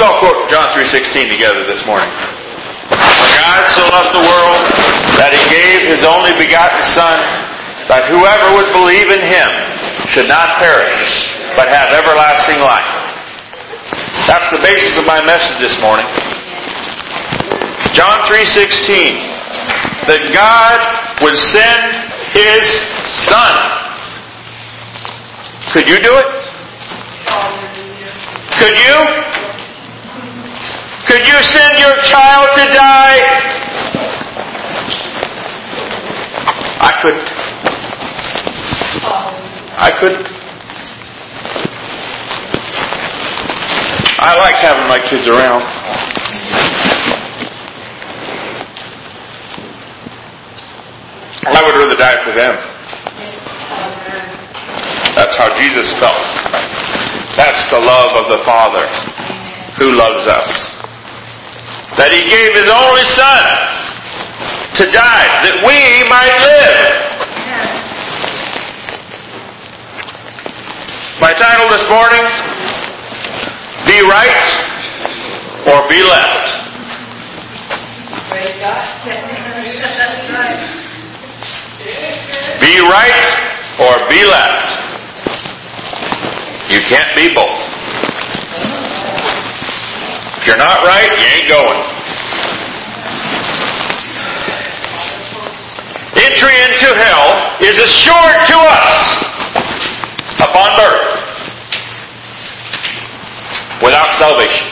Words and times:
Let's 0.00 0.16
all 0.16 0.32
quote 0.32 0.48
John 0.48 0.64
3.16 0.72 1.28
together 1.28 1.68
this 1.68 1.84
morning. 1.84 2.08
For 2.88 3.28
God 3.36 3.68
so 3.68 3.84
loved 3.92 4.16
the 4.16 4.24
world 4.24 4.56
that 5.20 5.28
he 5.28 5.44
gave 5.52 5.92
his 5.92 6.08
only 6.08 6.32
begotten 6.40 6.80
Son, 6.88 7.20
that 7.92 8.08
whoever 8.08 8.48
would 8.56 8.72
believe 8.72 9.12
in 9.12 9.20
him 9.20 9.50
should 10.08 10.24
not 10.24 10.56
perish, 10.56 11.04
but 11.52 11.68
have 11.68 11.92
everlasting 11.92 12.64
life. 12.64 12.88
That's 14.24 14.48
the 14.48 14.64
basis 14.64 14.96
of 14.96 15.04
my 15.04 15.20
message 15.20 15.60
this 15.60 15.76
morning. 15.84 16.08
John 17.92 18.24
3.16. 18.24 20.08
That 20.08 20.32
God 20.32 20.80
would 21.20 21.36
send 21.52 22.08
his 22.32 22.64
Son. 23.28 23.52
Could 25.76 25.92
you 25.92 26.00
do 26.00 26.16
it? 26.16 26.28
Could 28.56 28.80
you? 28.80 29.29
Could 31.10 31.26
you 31.26 31.42
send 31.42 31.76
your 31.80 31.96
child 32.04 32.46
to 32.54 32.64
die? 32.70 33.18
I 36.78 36.92
couldn't. 37.02 37.28
I 39.74 39.90
couldn't. 39.98 40.26
I 44.22 44.38
like 44.38 44.54
having 44.62 44.86
my 44.86 45.00
kids 45.10 45.26
around. 45.26 45.62
I 51.42 51.60
would 51.66 51.74
rather 51.74 51.96
die 51.96 52.22
for 52.22 52.32
them. 52.38 52.54
That's 55.16 55.36
how 55.36 55.58
Jesus 55.58 55.90
felt. 55.98 56.22
That's 57.36 57.68
the 57.72 57.80
love 57.80 58.14
of 58.14 58.30
the 58.30 58.44
Father 58.44 58.86
who 59.80 59.90
loves 59.96 60.28
us. 60.28 60.69
That 62.00 62.16
He 62.16 62.24
gave 62.32 62.56
His 62.56 62.64
only 62.72 63.04
Son 63.12 63.44
to 64.80 64.88
die 64.88 65.28
that 65.44 65.60
we 65.60 65.76
might 66.08 66.32
live. 66.40 66.80
My 71.20 71.36
title 71.36 71.68
this 71.68 71.84
morning, 71.92 72.24
Be 73.84 74.00
Right 74.08 74.40
or 75.68 75.84
Be 75.92 76.00
Left. 76.00 76.40
Praise 78.32 78.56
God. 78.64 78.80
That's 79.04 80.24
right. 80.32 80.80
Be 82.60 82.80
right 82.80 83.50
or 83.80 84.08
be 84.08 84.24
left. 84.24 84.68
You 86.72 86.80
can't 86.88 87.12
be 87.16 87.34
both. 87.34 87.59
If 90.40 90.46
you're 90.48 90.56
not 90.56 90.80
right, 90.88 91.12
you 91.20 91.26
ain't 91.36 91.48
going. 91.52 91.80
Entry 96.16 96.56
into 96.64 96.88
hell 96.96 97.28
is 97.60 97.76
assured 97.76 98.40
to 98.48 98.56
us 98.56 98.96
upon 100.40 100.68
birth 100.80 101.08
without 103.84 104.08
salvation. 104.16 104.64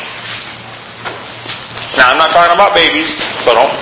Now, 2.01 2.13
I'm 2.13 2.19
not 2.19 2.33
talking 2.33 2.57
about 2.57 2.75
babies, 2.75 3.13
so 3.45 3.53
don't, 3.53 3.73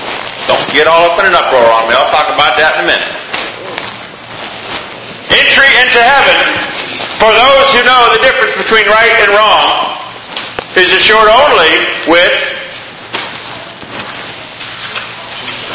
don't 0.50 0.66
get 0.74 0.86
all 0.90 1.06
up 1.06 1.18
in 1.20 1.26
an 1.26 1.34
uproar 1.34 1.70
on 1.70 1.88
me. 1.88 1.94
I'll 1.94 2.10
talk 2.10 2.26
about 2.34 2.58
that 2.58 2.82
in 2.82 2.84
a 2.84 2.86
minute 2.86 3.26
entry 5.36 5.68
into 5.84 6.00
heaven 6.00 6.40
for 7.20 7.28
those 7.28 7.66
who 7.76 7.80
know 7.84 8.02
the 8.16 8.22
difference 8.24 8.54
between 8.56 8.86
right 8.88 9.12
and 9.20 9.30
wrong 9.36 10.05
is 10.76 10.92
assured 10.92 11.28
only 11.32 11.72
with 12.08 12.34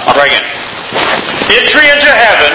I'll 0.05 0.13
try 0.17 0.25
again. 0.29 0.45
Entry 1.51 1.87
into 1.89 2.09
heaven 2.09 2.53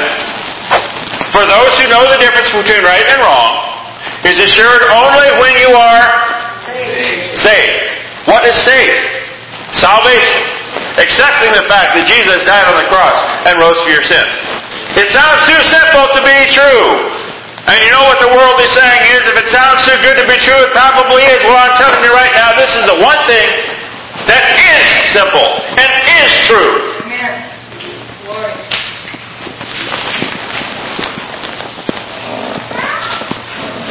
for 1.31 1.47
those 1.47 1.73
who 1.79 1.87
know 1.89 2.03
the 2.11 2.19
difference 2.19 2.51
between 2.51 2.83
right 2.83 3.07
and 3.07 3.21
wrong 3.23 3.53
is 4.27 4.39
assured 4.39 4.83
only 4.91 5.29
when 5.39 5.55
you 5.61 5.71
are 5.71 6.07
saved. 7.39 7.77
What 8.27 8.43
is 8.47 8.57
saved? 8.59 8.99
Salvation. 9.79 10.43
Accepting 10.99 11.53
the 11.53 11.67
fact 11.69 11.95
that 11.95 12.09
Jesus 12.09 12.43
died 12.49 12.67
on 12.67 12.77
the 12.81 12.89
cross 12.91 13.19
and 13.47 13.61
rose 13.61 13.79
for 13.85 13.93
your 13.93 14.03
sins. 14.03 14.33
It 14.97 15.13
sounds 15.13 15.45
too 15.45 15.61
simple 15.69 16.09
to 16.17 16.21
be 16.25 16.39
true. 16.57 17.16
And 17.67 17.83
you 17.83 17.91
know 17.91 18.07
what 18.07 18.23
the 18.23 18.31
world 18.31 18.63
is 18.63 18.71
saying 18.71 19.03
is, 19.11 19.27
if 19.27 19.37
it 19.43 19.51
sounds 19.51 19.83
too 19.83 19.99
good 19.99 20.15
to 20.23 20.27
be 20.31 20.39
true, 20.39 20.55
it 20.55 20.71
probably 20.71 21.27
is. 21.27 21.43
Well, 21.43 21.59
I'm 21.59 21.75
telling 21.75 21.99
you 21.99 22.15
right 22.15 22.31
now, 22.31 22.55
this 22.55 22.71
is 22.79 22.87
the 22.87 23.03
one 23.03 23.19
thing 23.27 23.49
that 24.31 24.55
is 24.55 24.83
simple 25.11 25.51
and 25.75 25.91
is 26.07 26.31
true. 26.47 26.95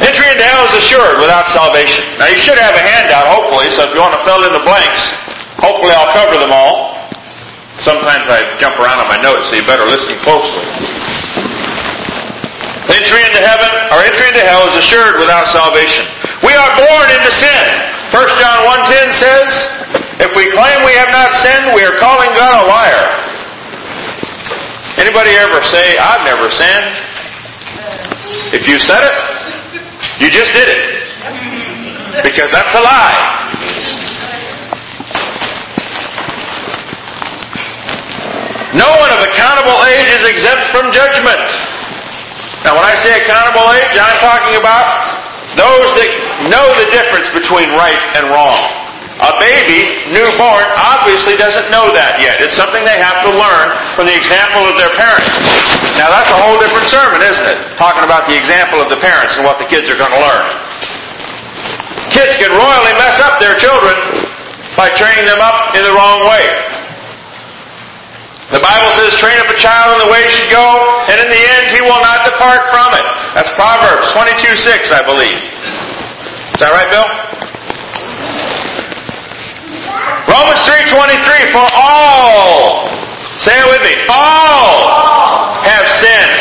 Entry 0.08 0.28
into 0.32 0.44
hell 0.44 0.64
is 0.72 0.76
assured 0.80 1.20
without 1.20 1.44
salvation. 1.52 2.00
Now 2.16 2.32
you 2.32 2.40
should 2.40 2.56
have 2.56 2.72
a 2.72 2.80
handout, 2.80 3.28
hopefully, 3.28 3.68
so 3.76 3.84
if 3.84 3.92
you 3.92 4.00
want 4.00 4.16
to 4.16 4.24
fill 4.24 4.40
in 4.40 4.56
the 4.56 4.64
blanks, 4.64 5.04
hopefully 5.60 5.92
I'll 5.92 6.16
cover 6.16 6.40
them 6.40 6.52
all. 6.52 6.96
Sometimes 7.84 8.24
I 8.24 8.56
jump 8.56 8.80
around 8.80 9.04
on 9.04 9.08
my 9.12 9.20
notes, 9.20 9.52
so 9.52 9.60
you 9.60 9.68
better 9.68 9.84
listen 9.84 10.16
closely. 10.24 10.95
Entry 12.86 13.22
into 13.26 13.42
heaven 13.42 13.70
or 13.90 14.02
entry 14.02 14.30
into 14.30 14.44
hell 14.46 14.66
is 14.70 14.78
assured 14.78 15.18
without 15.18 15.50
salvation. 15.50 16.06
We 16.42 16.54
are 16.54 16.70
born 16.78 17.06
into 17.10 17.30
sin. 17.34 17.64
1 18.14 18.38
John 18.38 18.58
1.10 18.86 19.14
says, 19.18 19.48
if 20.22 20.30
we 20.32 20.48
claim 20.54 20.86
we 20.86 20.94
have 20.96 21.10
not 21.10 21.34
sinned, 21.36 21.74
we 21.74 21.84
are 21.84 21.98
calling 21.98 22.30
God 22.32 22.64
a 22.64 22.66
liar. 22.66 23.06
Anybody 24.96 25.30
ever 25.36 25.60
say, 25.66 25.98
I've 25.98 26.24
never 26.24 26.48
sinned? 26.48 26.88
If 28.54 28.66
you 28.66 28.80
said 28.80 29.02
it, 29.02 29.16
you 30.22 30.30
just 30.30 30.52
did 30.54 30.68
it. 30.70 30.82
Because 32.24 32.48
that's 32.50 32.72
a 32.72 32.82
lie. 32.82 33.36
No 38.74 38.88
one 39.00 39.10
of 39.12 39.20
accountable 39.20 39.76
age 39.88 40.08
is 40.16 40.24
exempt 40.24 40.68
from 40.72 40.92
judgment. 40.92 41.40
Say 43.06 43.22
accountable 43.22 43.70
age, 43.70 43.94
I'm 43.94 44.18
talking 44.18 44.58
about 44.58 44.82
those 45.54 45.94
that 45.94 46.10
know 46.50 46.66
the 46.74 46.90
difference 46.90 47.30
between 47.38 47.70
right 47.78 48.02
and 48.18 48.34
wrong. 48.34 48.58
A 49.22 49.30
baby, 49.38 50.10
newborn, 50.10 50.66
obviously 50.74 51.38
doesn't 51.38 51.70
know 51.70 51.86
that 51.94 52.18
yet. 52.18 52.42
It's 52.42 52.58
something 52.58 52.82
they 52.82 52.98
have 52.98 53.22
to 53.22 53.30
learn 53.30 53.66
from 53.94 54.10
the 54.10 54.16
example 54.18 54.66
of 54.66 54.74
their 54.74 54.90
parents. 54.98 55.30
Now, 55.94 56.10
that's 56.10 56.34
a 56.34 56.38
whole 56.42 56.58
different 56.58 56.90
sermon, 56.90 57.22
isn't 57.22 57.46
it? 57.46 57.78
Talking 57.78 58.02
about 58.02 58.26
the 58.26 58.34
example 58.34 58.82
of 58.82 58.90
the 58.90 58.98
parents 58.98 59.38
and 59.38 59.46
what 59.46 59.62
the 59.62 59.70
kids 59.70 59.86
are 59.86 59.94
going 59.94 60.10
to 60.10 60.18
learn. 60.18 60.44
Kids 62.10 62.34
can 62.42 62.50
royally 62.58 62.94
mess 62.98 63.22
up 63.22 63.38
their 63.38 63.54
children 63.62 63.94
by 64.74 64.90
training 64.98 65.30
them 65.30 65.38
up 65.38 65.78
in 65.78 65.86
the 65.86 65.94
wrong 65.94 66.26
way. 66.26 66.42
The 68.54 68.62
Bible 68.62 68.94
says, 68.94 69.18
train 69.18 69.34
up 69.42 69.50
a 69.50 69.58
child 69.58 69.98
in 69.98 70.06
the 70.06 70.10
way 70.12 70.22
he 70.22 70.30
should 70.30 70.54
go, 70.54 70.62
and 71.10 71.18
in 71.18 71.28
the 71.34 71.42
end 71.58 71.74
he 71.74 71.82
will 71.82 71.98
not 71.98 72.22
depart 72.22 72.62
from 72.70 72.94
it. 72.94 73.06
That's 73.34 73.50
Proverbs 73.58 74.06
22 74.14 74.54
6, 74.54 74.94
I 74.94 75.02
believe. 75.02 75.40
Is 76.54 76.60
that 76.62 76.70
right, 76.70 76.86
Bill? 76.86 77.04
Romans 80.30 80.62
3.23, 80.62 81.54
for 81.54 81.66
all, 81.74 82.86
say 83.42 83.54
it 83.54 83.66
with 83.66 83.82
me, 83.82 83.94
all 84.10 84.86
have 85.66 85.86
sinned 85.98 86.38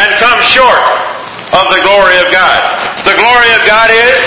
and 0.00 0.08
come 0.20 0.40
short 0.40 0.84
of 1.52 1.64
the 1.68 1.80
glory 1.84 2.16
of 2.20 2.32
God. 2.32 2.60
The 3.04 3.14
glory 3.14 3.50
of 3.54 3.62
God 3.68 3.92
is 3.92 4.20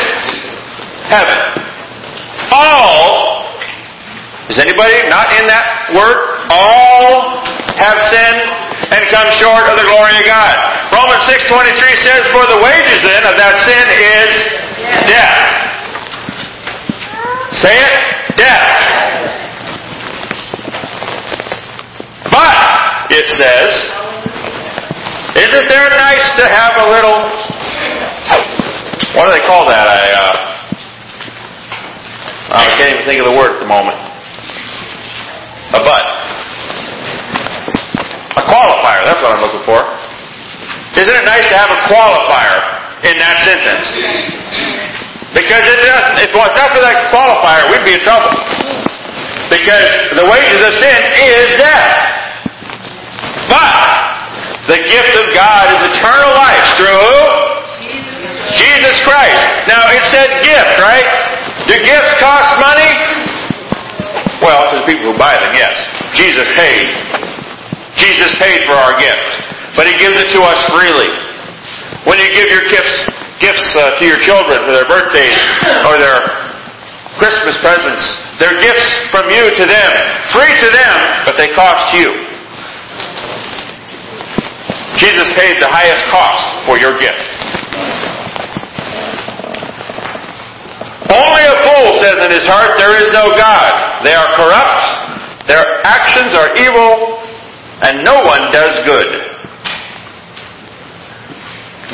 heaven. 1.10 1.38
All, 2.54 3.37
is 4.50 4.58
anybody 4.58 4.96
not 5.12 5.28
in 5.36 5.44
that 5.52 5.92
word? 5.92 6.48
All 6.48 7.44
have 7.84 8.00
sinned 8.08 8.42
and 8.96 9.04
come 9.12 9.28
short 9.36 9.68
of 9.68 9.76
the 9.76 9.84
glory 9.84 10.16
of 10.16 10.26
God. 10.26 10.56
Romans 10.96 11.20
6.23 11.28 11.76
says, 12.00 12.24
for 12.32 12.48
the 12.48 12.60
wages 12.64 13.04
then 13.04 13.28
of 13.28 13.36
that 13.36 13.60
sin 13.68 13.86
is 13.92 14.32
death. 15.04 15.68
Say 17.60 17.76
it, 17.76 17.94
death. 18.40 18.72
But, 22.32 23.12
it 23.12 23.28
says, 23.36 23.72
isn't 25.44 25.68
there 25.68 25.90
nice 25.92 26.28
to 26.40 26.46
have 26.48 26.74
a 26.80 26.88
little, 26.88 27.20
what 29.12 29.28
do 29.28 29.32
they 29.36 29.46
call 29.46 29.68
that? 29.68 29.88
I, 29.92 30.04
uh, 30.16 30.48
I 32.56 32.76
can't 32.80 32.96
even 32.96 33.06
think 33.06 33.20
of 33.20 33.28
the 33.28 33.36
word 33.36 33.52
at 33.52 33.60
the 33.60 33.68
moment. 33.68 34.07
A 35.76 35.80
but. 35.84 36.06
A 38.40 38.44
qualifier, 38.48 39.02
that's 39.04 39.20
what 39.20 39.36
I'm 39.36 39.42
looking 39.44 39.66
for. 39.68 39.84
Isn't 40.96 41.12
it 41.12 41.26
nice 41.28 41.44
to 41.52 41.58
have 41.60 41.70
a 41.70 41.82
qualifier 41.92 42.58
in 43.04 43.20
that 43.20 43.36
sentence? 43.44 43.86
Because 45.36 45.62
it 45.70 45.80
doesn't, 45.84 46.24
if 46.24 46.32
it 46.32 46.36
not 46.36 46.70
for 46.74 46.82
that 46.82 47.14
qualifier, 47.14 47.70
we'd 47.70 47.86
be 47.86 47.94
in 48.00 48.02
trouble. 48.02 48.34
Because 49.54 49.86
the 50.18 50.26
wages 50.26 50.62
of 50.66 50.74
sin 50.82 51.00
is 51.22 51.54
death. 51.62 51.94
But 53.52 53.78
the 54.74 54.80
gift 54.90 55.14
of 55.20 55.30
God 55.38 55.70
is 55.78 55.80
eternal 55.94 56.34
life 56.34 56.66
through 56.82 56.98
who? 56.98 57.20
Jesus 58.58 58.98
Christ. 59.06 59.46
Now 59.70 59.86
it 59.94 60.04
said 60.10 60.42
gift, 60.42 60.74
right? 60.82 61.06
Do 61.70 61.78
gifts 61.86 62.18
cost 62.18 62.58
money? 62.58 62.92
Well, 64.42 64.70
to 64.70 64.82
the 64.82 64.86
people 64.86 65.14
who 65.14 65.18
buy 65.18 65.34
them, 65.42 65.54
yes. 65.58 65.74
Jesus 66.14 66.46
paid. 66.54 66.86
Jesus 67.98 68.30
paid 68.38 68.62
for 68.70 68.78
our 68.78 68.94
gift. 69.02 69.30
But 69.74 69.90
He 69.90 69.98
gives 69.98 70.18
it 70.18 70.30
to 70.34 70.40
us 70.46 70.60
freely. 70.70 71.10
When 72.06 72.22
you 72.22 72.30
give 72.34 72.48
your 72.54 72.66
gifts, 72.70 72.98
gifts 73.42 73.68
uh, 73.76 73.98
to 74.00 74.04
your 74.06 74.22
children 74.22 74.62
for 74.64 74.74
their 74.74 74.88
birthdays 74.88 75.42
or 75.90 75.98
their 75.98 76.22
Christmas 77.18 77.58
presents, 77.66 78.06
they're 78.38 78.62
gifts 78.62 78.88
from 79.10 79.30
you 79.34 79.50
to 79.50 79.66
them. 79.66 79.92
Free 80.32 80.54
to 80.54 80.70
them, 80.70 80.96
but 81.26 81.36
they 81.38 81.50
cost 81.58 81.98
you. 81.98 82.14
Jesus 84.98 85.30
paid 85.38 85.62
the 85.62 85.70
highest 85.70 86.06
cost 86.10 86.46
for 86.66 86.78
your 86.78 86.98
gift. 86.98 87.22
Only 91.14 91.44
a 91.48 91.56
fool 91.64 91.90
says 92.02 92.18
in 92.26 92.32
his 92.32 92.46
heart, 92.50 92.78
There 92.78 92.98
is 92.98 93.14
no 93.14 93.30
God. 93.38 93.87
They 94.04 94.14
are 94.14 94.36
corrupt, 94.36 95.48
their 95.48 95.64
actions 95.84 96.36
are 96.36 96.56
evil, 96.58 97.20
and 97.84 98.04
no 98.04 98.22
one 98.24 98.52
does 98.52 98.86
good. 98.86 99.24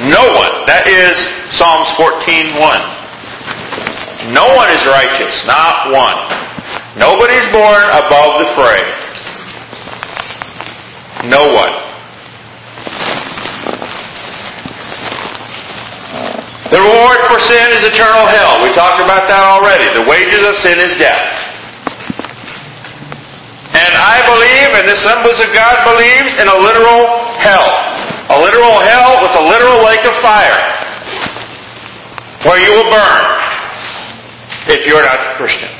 No 0.09 0.25
one. 0.33 0.65
That 0.65 0.89
is 0.89 1.13
Psalms 1.53 1.93
14:1. 1.95 2.81
No 4.33 4.49
one 4.55 4.69
is 4.73 4.81
righteous, 4.89 5.45
not 5.45 5.93
one. 5.93 6.17
Nobody's 6.97 7.45
born 7.53 7.85
above 7.93 8.41
the 8.41 8.49
fray. 8.57 8.81
No 11.29 11.45
one. 11.45 11.73
The 16.73 16.81
reward 16.81 17.21
for 17.29 17.37
sin 17.39 17.69
is 17.77 17.85
eternal 17.85 18.25
hell. 18.25 18.57
We 18.63 18.73
talked 18.73 18.97
about 18.97 19.29
that 19.29 19.45
already. 19.45 19.85
The 19.93 20.09
wages 20.09 20.41
of 20.41 20.57
sin 20.65 20.81
is 20.81 20.97
death. 20.97 21.21
And 23.73 23.93
I 23.97 24.21
believe, 24.29 24.69
and 24.77 24.85
the 24.85 24.93
Assemblies 24.93 25.39
of 25.41 25.49
God 25.49 25.75
believes, 25.89 26.31
in 26.37 26.47
a 26.47 26.57
literal 26.61 27.01
hell. 27.41 27.67
A 28.29 28.37
literal 28.37 28.77
hell 28.85 29.19
with 29.25 29.33
a 29.33 29.43
literal 29.49 29.81
lake 29.81 30.05
of 30.05 30.13
fire. 30.21 30.61
Where 32.45 32.59
you 32.61 32.71
will 32.71 32.89
burn 32.91 33.23
if 34.69 34.85
you're 34.85 35.03
not 35.03 35.19
a 35.19 35.35
Christian. 35.37 35.73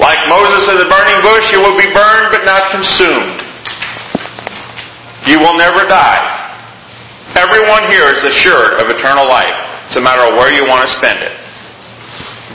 Like 0.00 0.18
Moses 0.28 0.66
in 0.72 0.78
the 0.80 0.88
burning 0.88 1.20
bush, 1.22 1.46
you 1.52 1.60
will 1.60 1.76
be 1.78 1.86
burned 1.92 2.32
but 2.32 2.42
not 2.48 2.72
consumed. 2.72 3.38
You 5.28 5.38
will 5.38 5.54
never 5.54 5.86
die. 5.86 6.18
Everyone 7.36 7.90
here 7.92 8.10
is 8.10 8.24
assured 8.24 8.80
of 8.80 8.90
eternal 8.90 9.28
life. 9.28 9.54
It's 9.86 9.96
a 9.96 10.00
matter 10.00 10.24
of 10.26 10.34
where 10.34 10.52
you 10.52 10.64
want 10.66 10.88
to 10.88 10.92
spend 10.98 11.18
it. 11.20 11.36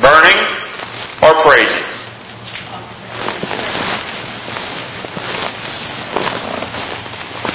Burning 0.02 0.38
or 1.24 1.34
praising. 1.46 1.88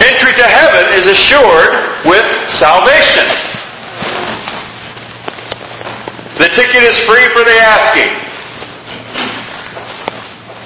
Entry 0.03 0.35
to 0.35 0.49
heaven 0.49 0.87
is 1.03 1.19
assured 1.19 2.07
with 2.07 2.27
salvation. 2.63 3.27
The 6.39 6.49
ticket 6.55 6.83
is 6.83 6.97
free 7.11 7.27
for 7.35 7.43
the 7.43 7.57
asking. 7.59 8.13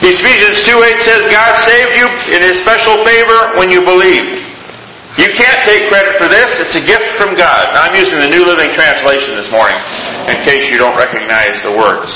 Ephesians 0.04 0.62
2.8 0.62 1.08
says 1.08 1.20
God 1.32 1.52
saved 1.64 1.92
you 1.96 2.06
in 2.36 2.40
His 2.44 2.60
special 2.62 3.00
favor 3.04 3.56
when 3.56 3.72
you 3.72 3.80
believe. 3.82 4.44
You 5.16 5.28
can't 5.40 5.60
take 5.64 5.88
credit 5.88 6.20
for 6.20 6.28
this. 6.28 6.46
It's 6.68 6.76
a 6.76 6.84
gift 6.84 7.16
from 7.16 7.34
God. 7.34 7.72
Now, 7.72 7.88
I'm 7.88 7.96
using 7.96 8.20
the 8.20 8.28
New 8.28 8.44
Living 8.44 8.68
Translation 8.76 9.40
this 9.40 9.48
morning 9.50 9.80
in 10.28 10.36
case 10.44 10.68
you 10.68 10.76
don't 10.76 10.96
recognize 10.96 11.56
the 11.64 11.72
words. 11.72 12.12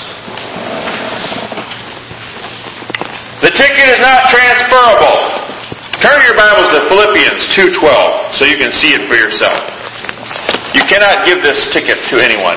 The 3.40 3.50
ticket 3.56 3.86
is 3.88 4.00
not 4.04 4.28
transferable. 4.28 5.39
Turn 6.00 6.16
your 6.24 6.32
Bibles 6.32 6.72
to 6.72 6.80
Philippians 6.88 7.52
2.12 7.60 7.76
so 8.40 8.48
you 8.48 8.56
can 8.56 8.72
see 8.80 8.96
it 8.96 9.04
for 9.04 9.20
yourself. 9.20 9.60
You 10.72 10.80
cannot 10.88 11.28
give 11.28 11.44
this 11.44 11.60
ticket 11.76 12.00
to 12.08 12.16
anyone. 12.16 12.56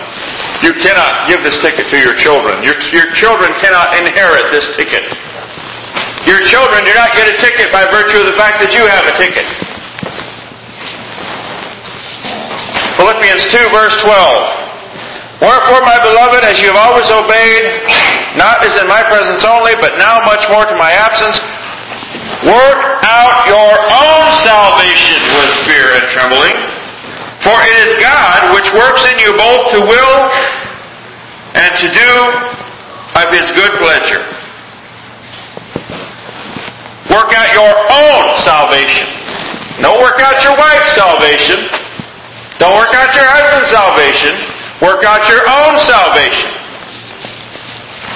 You 0.63 0.72
cannot 0.80 1.28
give 1.28 1.44
this 1.44 1.60
ticket 1.60 1.92
to 1.92 1.98
your 2.00 2.16
children. 2.16 2.63
Your, 2.63 2.80
your 2.95 3.12
children 3.19 3.51
cannot 3.60 4.00
inherit 4.00 4.48
this 4.48 4.63
ticket. 4.80 5.04
Your 6.24 6.40
children 6.48 6.88
do 6.88 6.95
not 6.95 7.12
get 7.19 7.28
a 7.28 7.36
ticket 7.44 7.68
by 7.75 7.84
virtue 7.92 8.24
of 8.24 8.31
the 8.31 8.38
fact 8.40 8.63
that 8.63 8.72
you 8.72 8.88
have 8.88 9.12
a 9.12 9.16
ticket. 9.19 9.44
Philippians 12.95 13.44
2 13.51 13.75
verse 13.75 13.95
12. 14.07 14.63
Wherefore, 15.44 15.84
my 15.84 16.00
beloved, 16.00 16.48
as 16.48 16.63
you 16.63 16.72
have 16.72 16.80
always 16.80 17.12
obeyed, 17.12 17.68
not 18.40 18.63
as 18.63 18.80
in 18.80 18.88
my 18.88 19.04
presence 19.12 19.44
only, 19.44 19.75
but 19.84 20.00
now 20.00 20.24
much 20.24 20.48
more 20.48 20.63
to 20.63 20.75
my 20.80 20.95
absence, 20.95 21.36
work 22.48 22.80
out 23.07 23.48
your 23.48 23.74
own 23.74 24.25
salvation 24.44 25.19
with 25.38 25.51
fear 25.68 25.88
and 25.95 26.06
trembling. 26.12 26.56
For 27.44 27.56
it 27.60 27.75
is 27.88 27.92
God 28.00 28.56
which 28.56 28.69
works 28.71 29.04
in 29.12 29.19
you 29.19 29.31
both 29.36 29.75
to 29.75 29.80
will 29.83 30.18
and 31.60 31.71
to 31.80 31.88
do 31.92 32.12
of 33.19 33.27
his 33.31 33.48
good 33.56 33.74
pleasure. 33.83 34.24
Work 37.12 37.30
out 37.36 37.50
your 37.54 37.69
own 37.69 38.25
salvation. 38.42 39.06
Don't 39.81 40.00
work 40.00 40.19
out 40.24 40.42
your 40.42 40.56
wife's 40.57 40.95
salvation. 40.95 41.59
Don't 42.59 42.80
work 42.80 42.94
out 42.95 43.13
your 43.13 43.27
husband's 43.27 43.69
salvation. 43.69 44.33
Work 44.81 45.04
out 45.04 45.27
your 45.27 45.44
own 45.44 45.75
salvation. 45.83 46.50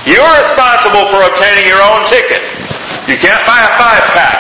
You're 0.08 0.34
responsible 0.40 1.12
for 1.12 1.20
obtaining 1.20 1.68
your 1.68 1.84
own 1.84 2.08
ticket. 2.08 2.40
You 3.08 3.16
can't 3.16 3.40
buy 3.48 3.64
a 3.64 3.72
five 3.80 4.04
pack. 4.12 4.36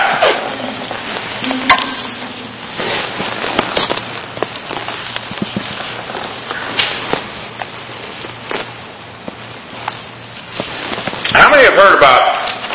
How 11.32 11.48
many 11.48 11.63
have 11.63 11.80
heard 11.80 11.96
about 11.96 12.20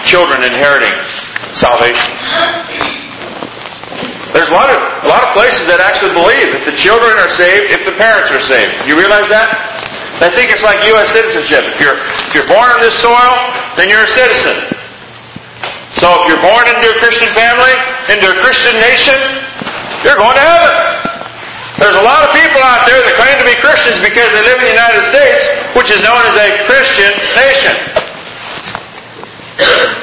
children 0.09 0.41
inheriting 0.41 0.97
salvation? 1.61 2.09
There's 4.33 4.49
a 4.49 4.57
lot 4.57 4.73
of 4.73 4.81
a 5.05 5.09
lot 5.13 5.29
of 5.29 5.37
places 5.37 5.69
that 5.69 5.85
actually 5.85 6.17
believe 6.17 6.57
if 6.57 6.65
the 6.65 6.77
children 6.81 7.13
are 7.21 7.29
saved, 7.37 7.69
if 7.69 7.85
the 7.85 7.93
parents 8.01 8.33
are 8.33 8.41
saved. 8.49 8.89
You 8.89 8.97
realize 8.97 9.29
that? 9.29 9.45
They 10.25 10.33
think 10.41 10.57
it's 10.57 10.65
like 10.65 10.81
U.S. 10.89 11.13
citizenship. 11.13 11.69
If 11.77 11.85
you're 11.85 12.01
if 12.01 12.33
you're 12.33 12.49
born 12.49 12.65
on 12.65 12.81
this 12.81 12.97
soil, 13.05 13.37
then 13.77 13.93
you're 13.93 14.09
a 14.09 14.15
citizen. 14.17 14.82
So 16.03 16.11
if 16.19 16.27
you're 16.27 16.43
born 16.43 16.67
into 16.67 16.83
a 16.91 16.99
Christian 16.99 17.31
family, 17.31 17.71
into 18.11 18.27
a 18.27 18.37
Christian 18.43 18.75
nation, 18.83 19.15
you're 20.03 20.19
going 20.19 20.35
to 20.35 20.43
heaven. 20.43 20.75
There's 21.79 21.95
a 21.95 22.03
lot 22.03 22.27
of 22.27 22.35
people 22.35 22.59
out 22.59 22.91
there 22.91 22.99
that 23.07 23.15
claim 23.15 23.39
to 23.39 23.47
be 23.47 23.55
Christians 23.63 24.03
because 24.03 24.27
they 24.35 24.43
live 24.43 24.59
in 24.59 24.67
the 24.67 24.75
United 24.75 24.99
States, 25.15 25.43
which 25.79 25.95
is 25.95 26.03
known 26.03 26.19
as 26.27 26.35
a 26.43 26.49
Christian 26.67 27.13
nation. 27.39 27.75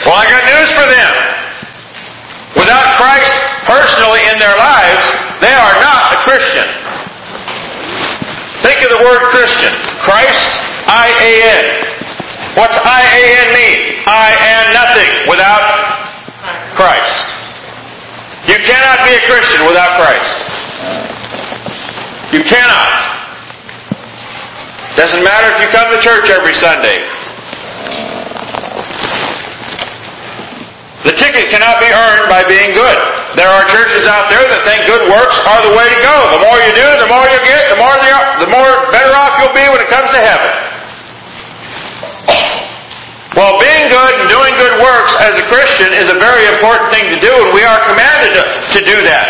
Well, 0.08 0.16
I 0.16 0.24
got 0.32 0.48
news 0.48 0.72
for 0.72 0.88
them. 0.88 1.12
Without 2.64 2.96
Christ 2.96 3.36
personally 3.68 4.24
in 4.32 4.40
their 4.40 4.56
lives, 4.56 5.04
they 5.44 5.52
are 5.52 5.76
not 5.84 6.16
a 6.16 6.18
Christian. 6.24 6.68
Think 8.64 8.88
of 8.88 8.90
the 8.96 9.04
word 9.04 9.20
Christian. 9.36 9.76
Christ, 10.08 10.48
I-A-N. 10.88 11.64
What's 12.56 12.76
I-A-N 12.76 13.48
mean? 13.52 13.80
I 14.08 14.28
am 14.36 14.74
nothing 14.74 15.12
without 15.30 15.89
Christ. 16.80 17.20
You 18.48 18.56
cannot 18.64 19.04
be 19.04 19.12
a 19.12 19.22
Christian 19.28 19.68
without 19.68 20.00
Christ. 20.00 20.36
You 22.32 22.40
cannot. 22.48 22.88
Doesn't 24.96 25.20
matter 25.20 25.52
if 25.52 25.60
you 25.60 25.68
come 25.76 25.92
to 25.92 26.00
church 26.00 26.32
every 26.32 26.56
Sunday. 26.56 27.04
The 31.04 31.20
ticket 31.20 31.52
cannot 31.52 31.84
be 31.84 31.92
earned 31.92 32.32
by 32.32 32.48
being 32.48 32.72
good. 32.72 33.00
There 33.36 33.52
are 33.52 33.68
churches 33.68 34.08
out 34.08 34.32
there 34.32 34.48
that 34.48 34.64
think 34.64 34.88
good 34.88 35.04
works 35.12 35.36
are 35.52 35.60
the 35.68 35.76
way 35.76 35.84
to 35.84 36.00
go. 36.00 36.16
The 36.32 36.42
more 36.48 36.64
you 36.64 36.72
do, 36.80 36.88
the 36.96 37.12
more 37.12 37.28
you 37.28 37.40
get, 37.44 37.76
the 37.76 37.80
more 37.80 37.92
the, 37.92 38.48
the 38.48 38.52
more 38.56 38.72
better 38.96 39.12
off 39.20 39.36
you'll 39.36 39.52
be 39.52 39.68
when 39.68 39.84
it 39.84 39.92
comes 39.92 40.08
to 40.16 40.22
heaven. 40.24 40.70
Well, 43.38 43.62
being 43.62 43.94
good 43.94 44.14
and 44.18 44.26
doing 44.26 44.58
good 44.58 44.82
works 44.82 45.14
as 45.22 45.38
a 45.38 45.46
Christian 45.54 45.94
is 45.94 46.10
a 46.10 46.18
very 46.18 46.50
important 46.50 46.90
thing 46.90 47.06
to 47.14 47.18
do, 47.22 47.30
and 47.30 47.54
we 47.54 47.62
are 47.62 47.78
commanded 47.86 48.34
to, 48.34 48.44
to 48.74 48.80
do 48.90 48.98
that. 49.06 49.28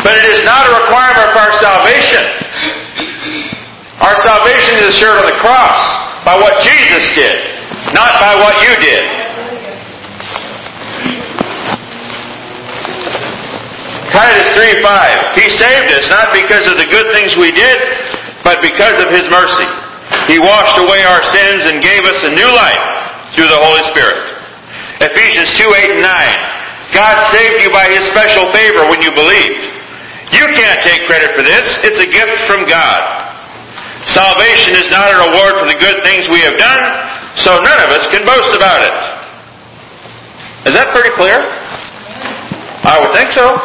But 0.00 0.16
it 0.16 0.24
is 0.32 0.40
not 0.48 0.64
a 0.68 0.72
requirement 0.80 1.28
for 1.36 1.44
our 1.44 1.54
salvation. 1.60 2.24
Our 4.00 4.16
salvation 4.24 4.80
is 4.80 4.96
assured 4.96 5.20
on 5.20 5.28
the 5.28 5.36
cross 5.44 5.80
by 6.24 6.40
what 6.40 6.56
Jesus 6.64 7.04
did, 7.12 7.36
not 7.92 8.16
by 8.16 8.32
what 8.40 8.56
you 8.64 8.72
did. 8.80 9.04
Titus 14.08 14.48
3 14.56 14.80
5. 14.80 15.36
He 15.36 15.46
saved 15.52 15.90
us 15.92 16.08
not 16.08 16.32
because 16.32 16.64
of 16.64 16.80
the 16.80 16.88
good 16.88 17.12
things 17.12 17.36
we 17.36 17.52
did, 17.52 17.76
but 18.40 18.62
because 18.64 18.96
of 19.04 19.12
His 19.12 19.28
mercy. 19.28 19.83
He 20.28 20.40
washed 20.40 20.78
away 20.80 21.04
our 21.04 21.22
sins 21.32 21.68
and 21.68 21.84
gave 21.84 22.00
us 22.04 22.20
a 22.24 22.32
new 22.32 22.50
life 22.52 22.84
through 23.36 23.50
the 23.50 23.60
Holy 23.60 23.84
Spirit. 23.92 24.18
Ephesians 25.04 25.52
2 25.58 25.68
8 25.68 25.90
and 25.98 26.02
9. 26.02 26.96
God 26.96 27.16
saved 27.34 27.60
you 27.60 27.70
by 27.74 27.84
His 27.90 28.04
special 28.14 28.48
favor 28.54 28.86
when 28.88 29.02
you 29.02 29.10
believed. 29.12 29.60
You 30.32 30.46
can't 30.56 30.80
take 30.86 31.04
credit 31.04 31.36
for 31.36 31.44
this. 31.44 31.66
It's 31.84 32.00
a 32.00 32.08
gift 32.08 32.38
from 32.48 32.64
God. 32.64 33.00
Salvation 34.08 34.76
is 34.76 34.88
not 34.88 35.12
a 35.12 35.16
reward 35.28 35.60
for 35.60 35.66
the 35.68 35.78
good 35.80 36.00
things 36.04 36.28
we 36.28 36.40
have 36.44 36.56
done, 36.56 36.82
so 37.40 37.60
none 37.60 37.80
of 37.84 37.90
us 37.92 38.04
can 38.12 38.24
boast 38.24 38.52
about 38.56 38.84
it. 38.84 38.94
Is 40.68 40.72
that 40.72 40.92
pretty 40.96 41.12
clear? 41.16 41.36
I 42.84 43.00
would 43.00 43.12
think 43.12 43.32
so. 43.32 43.56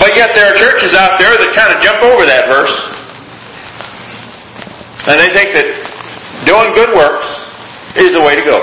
But 0.00 0.16
yet 0.16 0.32
there 0.36 0.52
are 0.52 0.56
churches 0.56 0.96
out 0.96 1.20
there 1.20 1.36
that 1.36 1.50
kind 1.56 1.72
of 1.72 1.80
jump 1.84 2.00
over 2.04 2.24
that 2.24 2.48
verse. 2.48 2.91
And 5.02 5.18
they 5.18 5.26
think 5.34 5.50
that 5.58 5.66
doing 6.46 6.70
good 6.78 6.94
works 6.94 7.26
is 7.98 8.14
the 8.14 8.22
way 8.22 8.38
to 8.38 8.44
go. 8.46 8.58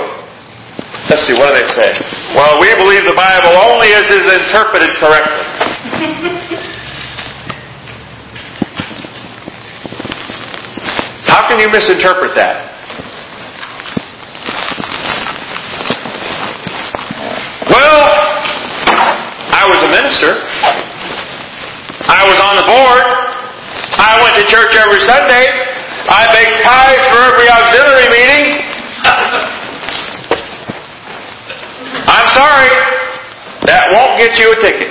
Let's 1.12 1.26
see, 1.28 1.34
what 1.36 1.52
do 1.52 1.60
they 1.60 1.68
say? 1.76 1.90
Well, 2.32 2.60
we 2.60 2.72
believe 2.80 3.04
the 3.04 3.18
Bible 3.18 3.52
only 3.60 3.92
as 3.92 4.08
is 4.08 4.24
interpreted 4.40 4.88
correctly. 4.96 5.44
How 11.28 11.48
can 11.48 11.60
you 11.60 11.68
misinterpret 11.68 12.32
that? 12.36 12.72
Well, 17.68 18.00
I 19.50 19.66
was 19.68 19.78
a 19.82 19.90
minister. 19.92 20.40
I 22.08 22.24
was 22.26 22.38
on 22.40 22.54
the 22.56 22.66
board. 22.66 23.04
I 23.98 24.18
went 24.22 24.34
to 24.40 24.44
church 24.48 24.74
every 24.74 25.00
Sunday. 25.06 25.79
I 26.08 26.22
baked 26.32 26.64
pies 26.64 27.02
for 27.12 27.20
every 27.20 27.48
auxiliary 27.50 28.08
meeting. 28.08 28.46
I'm 32.08 32.28
sorry. 32.32 32.72
That 33.68 33.92
won't 33.92 34.18
get 34.18 34.38
you 34.40 34.50
a 34.50 34.58
ticket. 34.64 34.90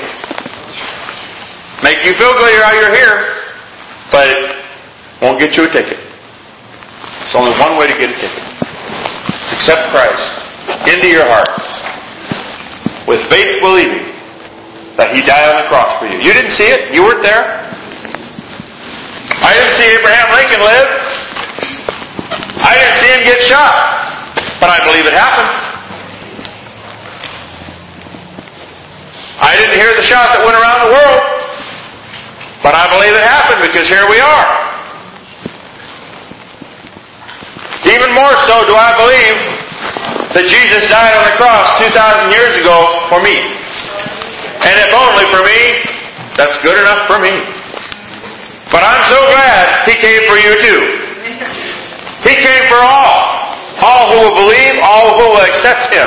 Make 1.83 2.05
you 2.05 2.13
feel 2.19 2.31
good 2.37 2.53
while 2.59 2.75
you're 2.75 2.93
here, 2.93 3.15
but 4.11 4.29
it 4.29 4.39
won't 5.21 5.39
get 5.39 5.55
you 5.57 5.63
a 5.65 5.71
ticket. 5.71 5.97
There's 5.97 7.35
only 7.35 7.51
one 7.59 7.79
way 7.79 7.87
to 7.87 7.97
get 7.97 8.13
a 8.13 8.17
ticket. 8.19 8.45
Accept 9.57 9.91
Christ 9.91 10.27
into 10.87 11.07
your 11.09 11.27
heart 11.27 11.49
with 13.07 13.19
faith 13.27 13.59
believing 13.59 14.15
that 14.95 15.15
He 15.15 15.21
died 15.25 15.49
on 15.49 15.63
the 15.63 15.67
cross 15.67 15.99
for 15.99 16.07
you. 16.07 16.19
You 16.23 16.31
didn't 16.31 16.53
see 16.55 16.69
it. 16.69 16.93
You 16.93 17.03
weren't 17.03 17.23
there. 17.23 17.58
I 19.49 19.57
didn't 19.57 19.81
see 19.81 19.89
Abraham 19.97 20.29
Lincoln 20.29 20.61
live. 20.61 20.89
I 22.61 22.71
didn't 22.77 22.97
see 23.01 23.09
him 23.17 23.21
get 23.25 23.41
shot. 23.41 23.73
But 24.61 24.69
I 24.69 24.77
believe 24.85 25.09
it 25.09 25.15
happened. 25.17 25.49
I 29.41 29.57
didn't 29.57 29.73
hear 29.73 29.89
the 29.97 30.05
shot 30.05 30.37
that 30.37 30.45
went 30.45 30.53
around 30.53 30.85
the 30.85 30.93
world. 30.93 31.21
But 32.61 32.77
I 32.77 32.93
believe 32.93 33.17
it 33.17 33.25
happened 33.25 33.65
because 33.65 33.89
here 33.89 34.05
we 34.05 34.21
are. 34.21 34.47
Even 37.89 38.13
more 38.13 38.37
so 38.45 38.69
do 38.69 38.77
I 38.77 38.93
believe 39.01 39.37
that 40.37 40.45
Jesus 40.45 40.85
died 40.93 41.17
on 41.17 41.25
the 41.25 41.33
cross 41.41 41.73
2,000 41.81 42.29
years 42.29 42.53
ago 42.61 42.85
for 43.09 43.17
me. 43.25 43.33
And 43.33 44.77
if 44.77 44.93
only 44.93 45.25
for 45.33 45.41
me, 45.41 45.57
that's 46.37 46.53
good 46.61 46.77
enough 46.77 47.09
for 47.09 47.17
me. 47.17 47.58
But 48.69 48.85
I'm 48.85 49.01
so 49.09 49.17
glad 49.33 49.89
He 49.89 49.97
came 49.97 50.21
for 50.29 50.37
you 50.37 50.53
too. 50.61 50.81
He 52.29 52.37
came 52.37 52.69
for 52.69 52.77
all. 52.77 53.49
All 53.81 54.11
who 54.11 54.19
will 54.27 54.35
believe, 54.45 54.75
all 54.83 55.17
who 55.17 55.25
will 55.33 55.41
accept 55.45 55.95
Him. 55.95 56.05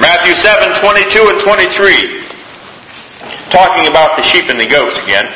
Matthew 0.00 0.34
7, 0.40 0.78
22 0.78 1.26
and 1.26 1.40
23. 1.42 2.22
Talking 3.50 3.88
about 3.88 4.16
the 4.16 4.22
sheep 4.22 4.48
and 4.50 4.60
the 4.60 4.66
goats 4.68 4.98
again. 5.02 5.26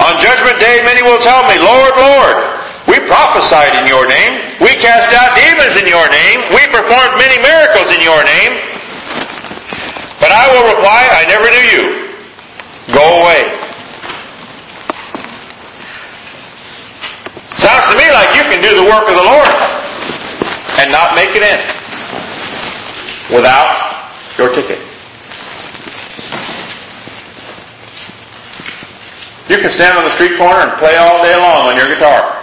On 0.00 0.16
judgment 0.20 0.60
day, 0.60 0.80
many 0.84 1.02
will 1.02 1.18
tell 1.20 1.42
me, 1.48 1.58
Lord, 1.60 1.92
Lord, 1.96 2.36
we 2.88 2.98
prophesied 3.08 3.76
in 3.76 3.86
your 3.86 4.06
name. 4.08 4.32
We 4.60 4.74
cast 4.80 5.12
out 5.12 5.36
demons 5.36 5.76
in 5.80 5.86
your 5.88 6.08
name. 6.08 6.40
We 6.56 6.66
performed 6.72 7.18
many 7.20 7.38
miracles 7.40 7.94
in 7.94 8.00
your 8.00 8.24
name. 8.24 8.69
I 10.30 10.46
will 10.52 10.66
reply, 10.70 11.02
I 11.10 11.24
never 11.26 11.50
knew 11.50 11.66
you. 11.74 11.82
Go 12.94 13.04
away. 13.20 13.42
Sounds 17.58 17.86
to 17.92 17.96
me 17.98 18.08
like 18.10 18.34
you 18.34 18.44
can 18.48 18.62
do 18.62 18.72
the 18.74 18.86
work 18.88 19.06
of 19.10 19.16
the 19.16 19.26
Lord 19.26 19.52
and 20.80 20.90
not 20.90 21.14
make 21.14 21.34
it 21.34 21.42
in 21.42 21.60
without 23.34 23.68
your 24.38 24.54
ticket. 24.54 24.80
You 29.50 29.56
can 29.58 29.70
stand 29.74 29.98
on 29.98 30.04
the 30.04 30.14
street 30.14 30.38
corner 30.38 30.62
and 30.62 30.78
play 30.78 30.96
all 30.96 31.22
day 31.24 31.36
long 31.36 31.68
on 31.68 31.76
your 31.76 31.88
guitar. 31.92 32.38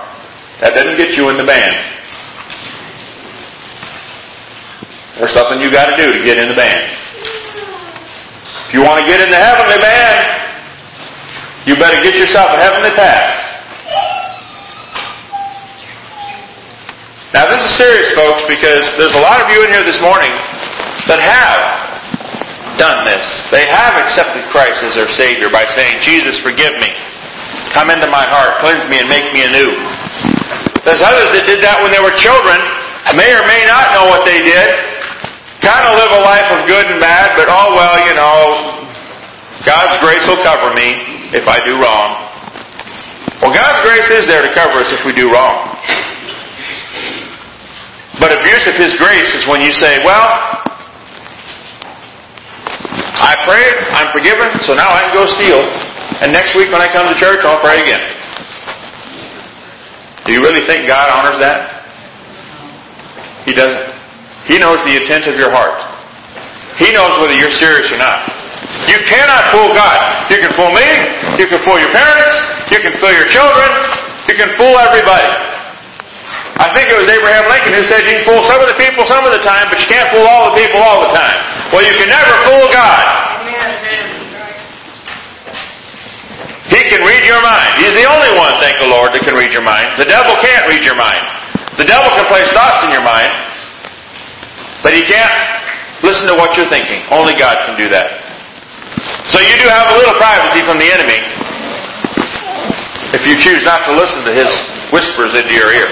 That 0.61 0.75
doesn't 0.75 0.97
get 0.97 1.15
you 1.15 1.29
in 1.29 1.37
the 1.37 1.45
band. 1.45 1.75
There's 5.17 5.33
something 5.33 5.61
you 5.61 5.71
got 5.71 5.87
to 5.87 5.97
do 5.97 6.13
to 6.13 6.23
get 6.25 6.37
in 6.37 6.49
the 6.49 6.55
band. 6.55 6.96
If 8.67 8.75
you 8.75 8.83
want 8.83 8.99
to 8.99 9.07
get 9.07 9.23
into 9.23 9.39
heavenly 9.39 9.79
band, 9.79 10.19
you 11.63 11.79
better 11.79 12.03
get 12.03 12.19
yourself 12.19 12.51
a 12.51 12.59
heavenly 12.59 12.91
pass. 12.99 13.31
Now 17.31 17.47
this 17.47 17.63
is 17.63 17.71
serious, 17.79 18.11
folks, 18.11 18.43
because 18.51 18.83
there's 18.99 19.15
a 19.15 19.23
lot 19.23 19.39
of 19.39 19.47
you 19.51 19.63
in 19.63 19.71
here 19.71 19.87
this 19.87 19.99
morning 20.03 20.31
that 21.07 21.19
have 21.23 21.63
done 22.75 23.07
this. 23.07 23.23
They 23.55 23.63
have 23.67 23.95
accepted 23.99 24.43
Christ 24.51 24.83
as 24.83 24.99
their 24.99 25.11
Savior 25.15 25.47
by 25.47 25.63
saying, 25.75 26.03
Jesus, 26.03 26.35
forgive 26.43 26.71
me. 26.83 26.91
Come 27.71 27.87
into 27.91 28.07
my 28.07 28.23
heart, 28.27 28.63
cleanse 28.63 28.83
me, 28.91 28.99
and 28.99 29.07
make 29.07 29.27
me 29.31 29.43
anew. 29.43 29.71
There's 30.87 31.03
others 31.03 31.35
that 31.35 31.43
did 31.47 31.59
that 31.63 31.83
when 31.83 31.91
they 31.91 31.99
were 31.99 32.15
children, 32.15 32.59
may 33.15 33.31
or 33.31 33.43
may 33.47 33.63
not 33.67 33.91
know 33.91 34.07
what 34.07 34.23
they 34.23 34.39
did. 34.39 34.67
Kind 35.59 35.83
of 35.83 35.99
live 35.99 36.11
a 36.15 36.23
life 36.23 36.47
of 36.47 36.56
good 36.67 36.85
and 36.91 36.99
bad, 36.99 37.33
but 37.39 37.47
oh 37.47 37.71
well, 37.73 37.95
you 38.03 38.13
know, 38.13 38.83
God's 39.63 39.95
grace 40.03 40.21
will 40.27 40.43
cover 40.43 40.75
me 40.75 40.91
if 41.33 41.47
I 41.47 41.57
do 41.63 41.79
wrong. 41.79 42.27
Well, 43.41 43.55
God's 43.55 43.79
grace 43.87 44.09
is 44.21 44.27
there 44.27 44.43
to 44.43 44.51
cover 44.53 44.83
us 44.83 44.91
if 44.91 45.01
we 45.07 45.13
do 45.15 45.31
wrong. 45.31 45.71
But 48.19 48.35
abuse 48.35 48.65
of 48.67 48.75
His 48.75 48.93
grace 48.99 49.31
is 49.33 49.47
when 49.47 49.61
you 49.61 49.71
say, 49.79 50.03
well, 50.03 50.27
I 53.17 53.33
prayed, 53.47 53.75
I'm 53.93 54.09
forgiven, 54.13 54.49
so 54.65 54.73
now 54.73 54.89
I 54.89 55.07
can 55.07 55.13
go 55.15 55.25
steal. 55.39 55.61
And 56.21 56.33
next 56.33 56.53
week 56.57 56.69
when 56.73 56.81
I 56.81 56.91
come 56.91 57.07
to 57.07 57.17
church, 57.19 57.45
I'll 57.45 57.61
pray 57.61 57.79
again. 57.81 58.03
Do 60.25 60.33
you 60.33 60.39
really 60.43 60.67
think 60.67 60.87
God 60.87 61.07
honors 61.07 61.39
that? 61.39 61.77
He 63.45 63.53
doesn't. 63.53 63.95
He 64.49 64.57
knows 64.59 64.77
the 64.83 64.97
intent 64.99 65.23
of 65.27 65.39
your 65.39 65.51
heart. 65.51 65.86
He 66.77 66.93
knows 66.93 67.17
whether 67.17 67.33
you're 67.33 67.53
serious 67.57 67.89
or 67.89 67.97
not. 67.97 68.21
You 68.85 68.97
cannot 69.09 69.49
fool 69.49 69.73
God. 69.73 70.29
You 70.29 70.37
can 70.37 70.53
fool 70.53 70.69
me. 70.69 70.85
You 71.41 71.49
can 71.49 71.59
fool 71.65 71.81
your 71.81 71.89
parents. 71.89 72.37
You 72.69 72.79
can 72.85 72.93
fool 73.01 73.11
your 73.11 73.27
children. 73.33 73.69
You 74.29 74.35
can 74.37 74.49
fool 74.55 74.77
everybody. 74.77 75.25
I 76.57 76.73
think 76.73 76.89
it 76.89 76.97
was 76.97 77.09
Abraham 77.09 77.45
Lincoln 77.49 77.73
who 77.73 77.85
said 77.85 78.05
you 78.05 78.17
can 78.21 78.25
fool 78.25 78.41
some 78.49 78.61
of 78.61 78.67
the 78.69 78.77
people 78.81 79.05
some 79.05 79.25
of 79.25 79.33
the 79.33 79.41
time, 79.45 79.69
but 79.69 79.77
you 79.77 79.89
can't 79.89 80.09
fool 80.09 80.25
all 80.25 80.53
the 80.53 80.57
people 80.57 80.81
all 80.81 81.05
the 81.05 81.13
time. 81.13 81.37
Well, 81.69 81.85
you 81.85 81.93
can 81.97 82.09
never 82.09 82.33
fool 82.49 82.65
God. 82.73 83.05
He 86.67 86.81
can 86.91 87.01
read 87.05 87.23
your 87.23 87.41
mind. 87.41 87.79
He's 87.79 87.95
the 87.95 88.05
only 88.09 88.31
one, 88.35 88.51
thank 88.59 88.75
the 88.83 88.91
Lord, 88.91 89.15
that 89.15 89.23
can 89.23 89.39
read 89.39 89.55
your 89.55 89.63
mind. 89.63 89.87
The 89.95 90.09
devil 90.09 90.35
can't 90.43 90.67
read 90.67 90.83
your 90.83 90.99
mind. 90.99 91.23
The 91.79 91.85
devil 91.85 92.09
can 92.11 92.25
place 92.27 92.49
thoughts 92.51 92.83
in 92.83 92.91
your 92.91 93.05
mind, 93.05 93.31
but 94.81 94.91
he 94.91 95.05
can't 95.05 95.56
listen 96.03 96.27
to 96.27 96.35
what 96.35 96.57
you're 96.57 96.69
thinking. 96.69 97.01
Only 97.09 97.33
God 97.33 97.55
can 97.65 97.77
do 97.77 97.89
that. 97.89 98.27
So 99.33 99.39
you 99.39 99.57
do 99.59 99.67
have 99.67 99.91
a 99.91 99.95
little 99.97 100.15
privacy 100.17 100.63
from 100.63 100.79
the 100.79 100.87
enemy 100.87 101.19
if 103.13 103.25
you 103.27 103.35
choose 103.39 103.63
not 103.63 103.87
to 103.87 103.95
listen 103.95 104.25
to 104.25 104.33
his 104.33 104.51
whispers 104.91 105.35
into 105.35 105.53
your 105.53 105.71
ear. 105.73 105.89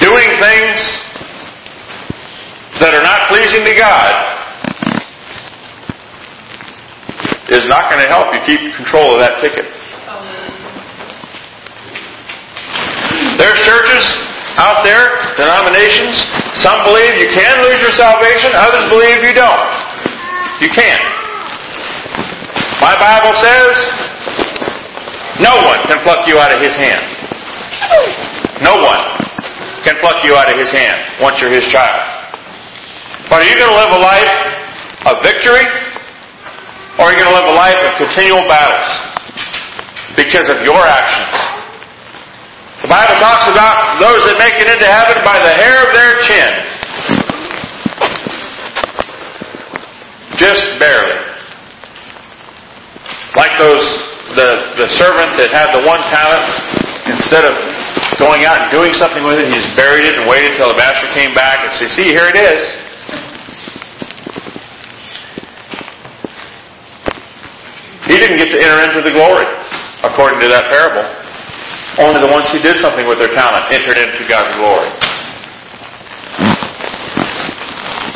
Doing 0.00 0.28
things 0.40 0.80
that 2.80 2.94
are 2.94 3.02
not 3.02 3.28
pleasing 3.28 3.64
to 3.64 3.74
God 3.76 4.12
is 7.50 7.64
not 7.68 7.90
going 7.90 8.04
to 8.04 8.10
help 8.10 8.32
you 8.32 8.40
keep 8.46 8.60
control 8.76 9.14
of 9.14 9.20
that 9.20 9.40
ticket. 9.42 9.66
There's 13.38 13.60
churches 13.64 14.19
out 14.58 14.82
there, 14.82 15.06
denominations. 15.36 16.18
Some 16.58 16.82
believe 16.82 17.14
you 17.20 17.30
can 17.30 17.54
lose 17.62 17.78
your 17.78 17.94
salvation. 17.94 18.50
Others 18.56 18.90
believe 18.90 19.18
you 19.22 19.34
don't. 19.36 19.62
You 20.64 20.70
can't. 20.74 21.04
My 22.80 22.96
Bible 22.96 23.36
says 23.38 23.74
no 25.40 25.56
one 25.64 25.80
can 25.88 26.00
pluck 26.04 26.26
you 26.26 26.36
out 26.38 26.52
of 26.52 26.60
His 26.60 26.74
hand. 26.76 27.04
No 28.60 28.76
one 28.76 29.00
can 29.84 29.96
pluck 30.00 30.24
you 30.24 30.34
out 30.36 30.50
of 30.52 30.56
His 30.58 30.70
hand 30.72 30.96
once 31.22 31.40
you're 31.40 31.52
His 31.52 31.64
child. 31.72 32.00
But 33.30 33.42
are 33.42 33.48
you 33.48 33.54
going 33.56 33.70
to 33.70 33.78
live 33.78 33.92
a 33.94 34.02
life 34.02 34.36
of 35.06 35.14
victory? 35.22 35.64
Or 36.98 37.08
are 37.08 37.12
you 37.12 37.18
going 37.18 37.32
to 37.32 37.36
live 37.40 37.48
a 37.48 37.56
life 37.56 37.80
of 37.88 37.96
continual 37.96 38.44
battles 38.48 38.90
because 40.16 40.44
of 40.52 40.60
your 40.66 40.82
actions? 40.82 41.49
The 42.80 42.88
Bible 42.88 43.20
talks 43.20 43.44
about 43.44 44.00
those 44.00 44.24
that 44.24 44.40
make 44.40 44.56
it 44.56 44.64
into 44.64 44.88
heaven 44.88 45.20
by 45.20 45.36
the 45.36 45.52
hair 45.52 45.84
of 45.84 45.92
their 45.92 46.16
chin. 46.24 46.50
Just 50.40 50.64
barely. 50.80 51.20
Like 53.36 53.52
those, 53.60 53.84
the, 54.32 54.80
the 54.80 54.88
servant 54.96 55.36
that 55.36 55.52
had 55.52 55.76
the 55.76 55.84
one 55.84 56.00
talent, 56.08 56.40
instead 57.20 57.44
of 57.44 57.52
going 58.16 58.48
out 58.48 58.56
and 58.64 58.68
doing 58.72 58.96
something 58.96 59.28
with 59.28 59.36
it, 59.36 59.52
he 59.52 59.60
just 59.60 59.76
buried 59.76 60.08
it 60.08 60.16
and 60.16 60.24
waited 60.24 60.56
until 60.56 60.72
the 60.72 60.80
master 60.80 61.04
came 61.12 61.36
back 61.36 61.60
and 61.60 61.76
said, 61.76 61.92
see, 61.92 62.08
here 62.08 62.24
it 62.32 62.36
is. 62.40 62.62
He 68.08 68.16
didn't 68.16 68.40
get 68.40 68.48
to 68.48 68.58
enter 68.58 68.80
into 68.88 69.04
the 69.04 69.12
glory, 69.12 69.44
according 70.00 70.40
to 70.40 70.48
that 70.48 70.72
parable. 70.72 71.19
Only 72.00 72.20
the 72.24 72.32
ones 72.32 72.48
who 72.48 72.64
did 72.64 72.80
something 72.80 73.04
with 73.04 73.20
their 73.20 73.32
talent 73.36 73.68
entered 73.68 74.00
into 74.00 74.24
God's 74.24 74.56
glory. 74.56 74.88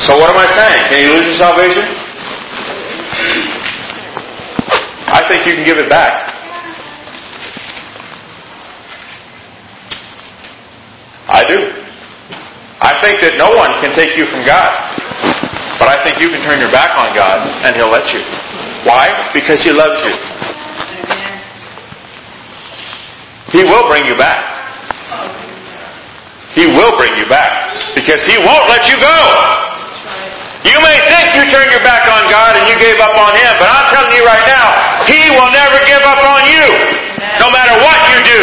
So 0.01 0.17
what 0.17 0.29
am 0.29 0.37
I 0.37 0.49
saying? 0.49 0.81
Can 0.89 0.99
you 1.05 1.11
lose 1.13 1.25
your 1.29 1.37
salvation? 1.37 1.85
I 5.13 5.21
think 5.29 5.45
you 5.45 5.53
can 5.53 5.65
give 5.65 5.77
it 5.77 5.89
back. 5.89 6.11
I 11.29 11.41
do. 11.45 11.57
I 12.81 12.93
think 13.01 13.21
that 13.21 13.37
no 13.37 13.49
one 13.53 13.69
can 13.81 13.93
take 13.93 14.17
you 14.17 14.25
from 14.29 14.45
God. 14.45 14.69
But 15.77 15.89
I 15.89 16.01
think 16.05 16.21
you 16.21 16.29
can 16.29 16.41
turn 16.45 16.59
your 16.59 16.71
back 16.71 16.97
on 16.97 17.13
God 17.13 17.41
and 17.65 17.75
He'll 17.75 17.89
let 17.89 18.05
you. 18.13 18.21
Why? 18.85 19.29
Because 19.33 19.61
He 19.61 19.71
loves 19.73 20.01
you. 20.05 20.13
He 23.53 23.61
will 23.63 23.85
bring 23.89 24.05
you 24.05 24.17
back. 24.17 24.41
He 26.55 26.65
will 26.65 26.95
bring 26.97 27.13
you 27.19 27.27
back. 27.27 27.51
Because 27.93 28.23
He 28.25 28.39
won't 28.39 28.65
let 28.71 28.87
you 28.87 28.95
go. 28.97 29.19
You 30.65 30.81
may 30.81 30.97
think 31.05 31.37
you 31.37 31.45
turned 31.53 31.69
your 31.69 31.83
back 31.85 32.09
on 32.09 32.25
God 32.25 32.57
and 32.57 32.65
you 32.65 32.73
gave 32.81 32.97
up 32.97 33.13
on 33.13 33.37
Him, 33.37 33.53
but 33.61 33.69
I'm 33.69 33.85
telling 33.93 34.09
you 34.17 34.25
right 34.25 34.45
now, 34.49 35.05
He 35.05 35.29
will 35.37 35.51
never 35.53 35.77
give 35.85 36.01
up 36.01 36.17
on 36.25 36.41
you, 36.49 36.65
no 37.37 37.53
matter 37.53 37.77
what 37.77 37.97
you 38.09 38.19
do. 38.25 38.41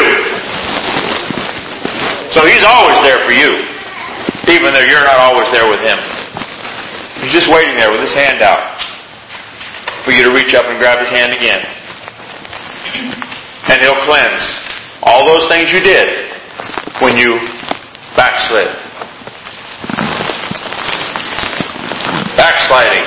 So 2.31 2.47
He's 2.47 2.63
always 2.63 3.01
there 3.03 3.19
for 3.27 3.35
you, 3.35 3.59
even 4.55 4.71
though 4.71 4.87
you're 4.87 5.03
not 5.03 5.19
always 5.19 5.51
there 5.51 5.67
with 5.67 5.83
Him. 5.83 5.99
He's 7.27 7.35
just 7.35 7.51
waiting 7.51 7.75
there 7.75 7.91
with 7.91 8.07
His 8.07 8.15
hand 8.15 8.39
out 8.39 8.79
for 10.07 10.15
you 10.15 10.23
to 10.23 10.31
reach 10.31 10.55
up 10.55 10.71
and 10.71 10.79
grab 10.79 11.03
His 11.03 11.11
hand 11.11 11.35
again. 11.35 11.63
And 13.67 13.83
He'll 13.83 13.99
cleanse 14.07 14.47
all 15.03 15.27
those 15.27 15.49
things 15.51 15.73
you 15.73 15.81
did 15.81 16.07
when 17.03 17.19
you 17.19 17.29
backslid. 18.15 18.71
Backsliding. 22.39 23.03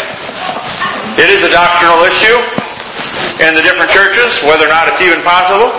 It 1.15 1.29
is 1.31 1.43
a 1.47 1.51
doctrinal 1.51 2.03
issue 2.03 2.38
in 3.47 3.55
the 3.55 3.63
different 3.63 3.91
churches, 3.91 4.27
whether 4.47 4.65
or 4.65 4.69
not 4.69 4.88
it's 4.91 5.01
even 5.03 5.23
possible. 5.23 5.71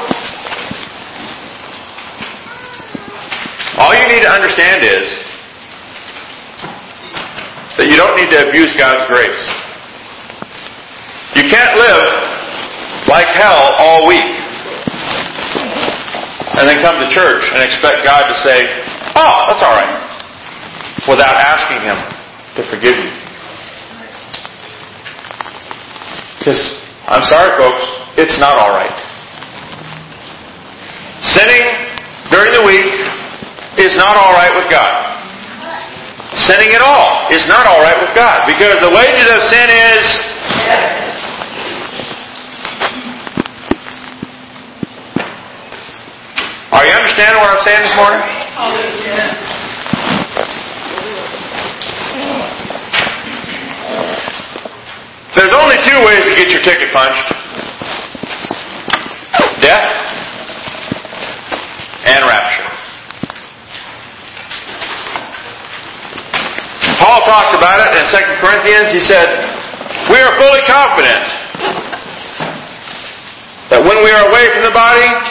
All 3.79 3.92
you 3.92 4.07
need 4.09 4.22
to 4.22 4.33
understand 4.33 4.85
is 4.85 5.05
that 7.76 7.92
you 7.92 7.96
don't 8.00 8.16
need 8.16 8.33
to 8.33 8.48
abuse 8.48 8.72
God's 8.81 9.05
grace. 9.12 9.44
You 11.37 11.44
can't 11.52 11.76
live 11.76 12.09
like 13.09 13.29
hell 13.37 13.76
all 13.76 14.09
week 14.09 14.36
and 16.57 16.64
then 16.69 16.81
come 16.81 16.97
to 16.97 17.09
church 17.12 17.45
and 17.53 17.61
expect 17.61 18.05
God 18.05 18.25
to 18.25 18.37
say, 18.40 18.64
oh, 19.16 19.37
that's 19.49 19.61
all 19.61 19.77
right, 19.77 19.92
without 21.09 21.37
asking 21.37 21.85
Him 21.85 21.99
to 22.57 22.62
forgive 22.73 22.97
you. 22.97 23.12
Because, 26.40 26.61
I'm 27.09 27.25
sorry, 27.29 27.53
folks, 27.61 27.85
it's 28.16 28.38
not 28.40 28.57
all 28.57 28.73
right. 28.73 28.95
Sinning 31.29 31.64
during 32.31 32.53
the 32.53 32.64
week 32.64 32.88
is 33.83 33.92
not 33.97 34.16
all 34.16 34.33
right 34.33 34.55
with 34.57 34.71
God. 34.71 34.88
Sinning 36.38 36.73
at 36.73 36.81
all 36.81 37.29
is 37.33 37.45
not 37.49 37.66
all 37.66 37.81
right 37.81 37.97
with 38.01 38.14
God 38.14 38.47
because 38.47 38.81
the 38.81 38.92
wages 38.92 39.29
of 39.29 39.40
sin 39.53 39.69
is 39.69 41.06
Are 46.72 46.85
you 46.85 46.92
understanding 46.92 47.40
what 47.40 47.55
I'm 47.55 47.62
saying 47.62 47.79
this 47.79 47.94
morning? 47.94 48.20
There's 55.37 55.55
only 55.55 55.76
two 55.87 55.98
ways 56.02 56.26
to 56.26 56.35
get 56.35 56.50
your 56.50 56.62
ticket 56.66 56.90
punched. 56.92 57.29
Death 59.62 59.87
and 62.07 62.24
rapture. 62.26 62.66
Paul 66.98 67.20
talked 67.26 67.55
about 67.55 67.79
it 67.87 67.94
in 67.94 68.05
2 68.11 68.42
Corinthians. 68.42 68.90
He 68.90 69.00
said, 69.07 69.29
We 70.11 70.18
are 70.18 70.35
fully 70.40 70.66
confident 70.66 71.22
that 73.70 73.83
when 73.87 74.02
we 74.02 74.11
are 74.11 74.26
away 74.26 74.46
from 74.50 74.62
the 74.62 74.74
body, 74.74 75.25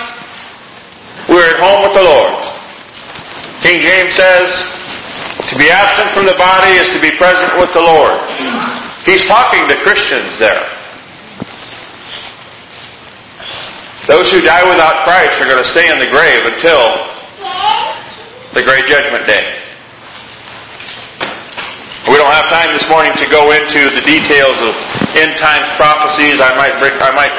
we're 1.35 1.51
at 1.51 1.59
home 1.59 1.83
with 1.83 1.91
the 1.99 2.05
Lord. 2.07 2.31
King 3.59 3.83
James 3.83 4.15
says, 4.15 4.47
to 5.51 5.55
be 5.59 5.67
absent 5.67 6.15
from 6.15 6.23
the 6.23 6.37
body 6.39 6.79
is 6.79 6.87
to 6.95 7.01
be 7.03 7.11
present 7.19 7.59
with 7.59 7.75
the 7.75 7.83
Lord. 7.83 8.15
He's 9.03 9.27
talking 9.27 9.67
to 9.67 9.75
Christians 9.83 10.39
there. 10.39 10.63
Those 14.07 14.31
who 14.31 14.39
die 14.39 14.63
without 14.63 15.03
Christ 15.03 15.35
are 15.43 15.49
going 15.51 15.59
to 15.59 15.71
stay 15.75 15.91
in 15.91 15.99
the 15.99 16.07
grave 16.07 16.41
until 16.47 16.81
the 18.55 18.63
great 18.63 18.87
judgment 18.87 19.27
day. 19.27 19.59
We 22.07 22.15
don't 22.15 22.31
have 22.31 22.47
time 22.53 22.71
this 22.77 22.85
morning 22.87 23.11
to 23.17 23.27
go 23.27 23.51
into 23.51 23.91
the 23.91 24.05
details 24.05 24.55
of 24.61 24.71
end 25.19 25.35
times 25.41 25.67
prophecies. 25.75 26.37
I 26.37 26.53
might 26.53 26.77
I 26.79 27.11
might 27.17 27.35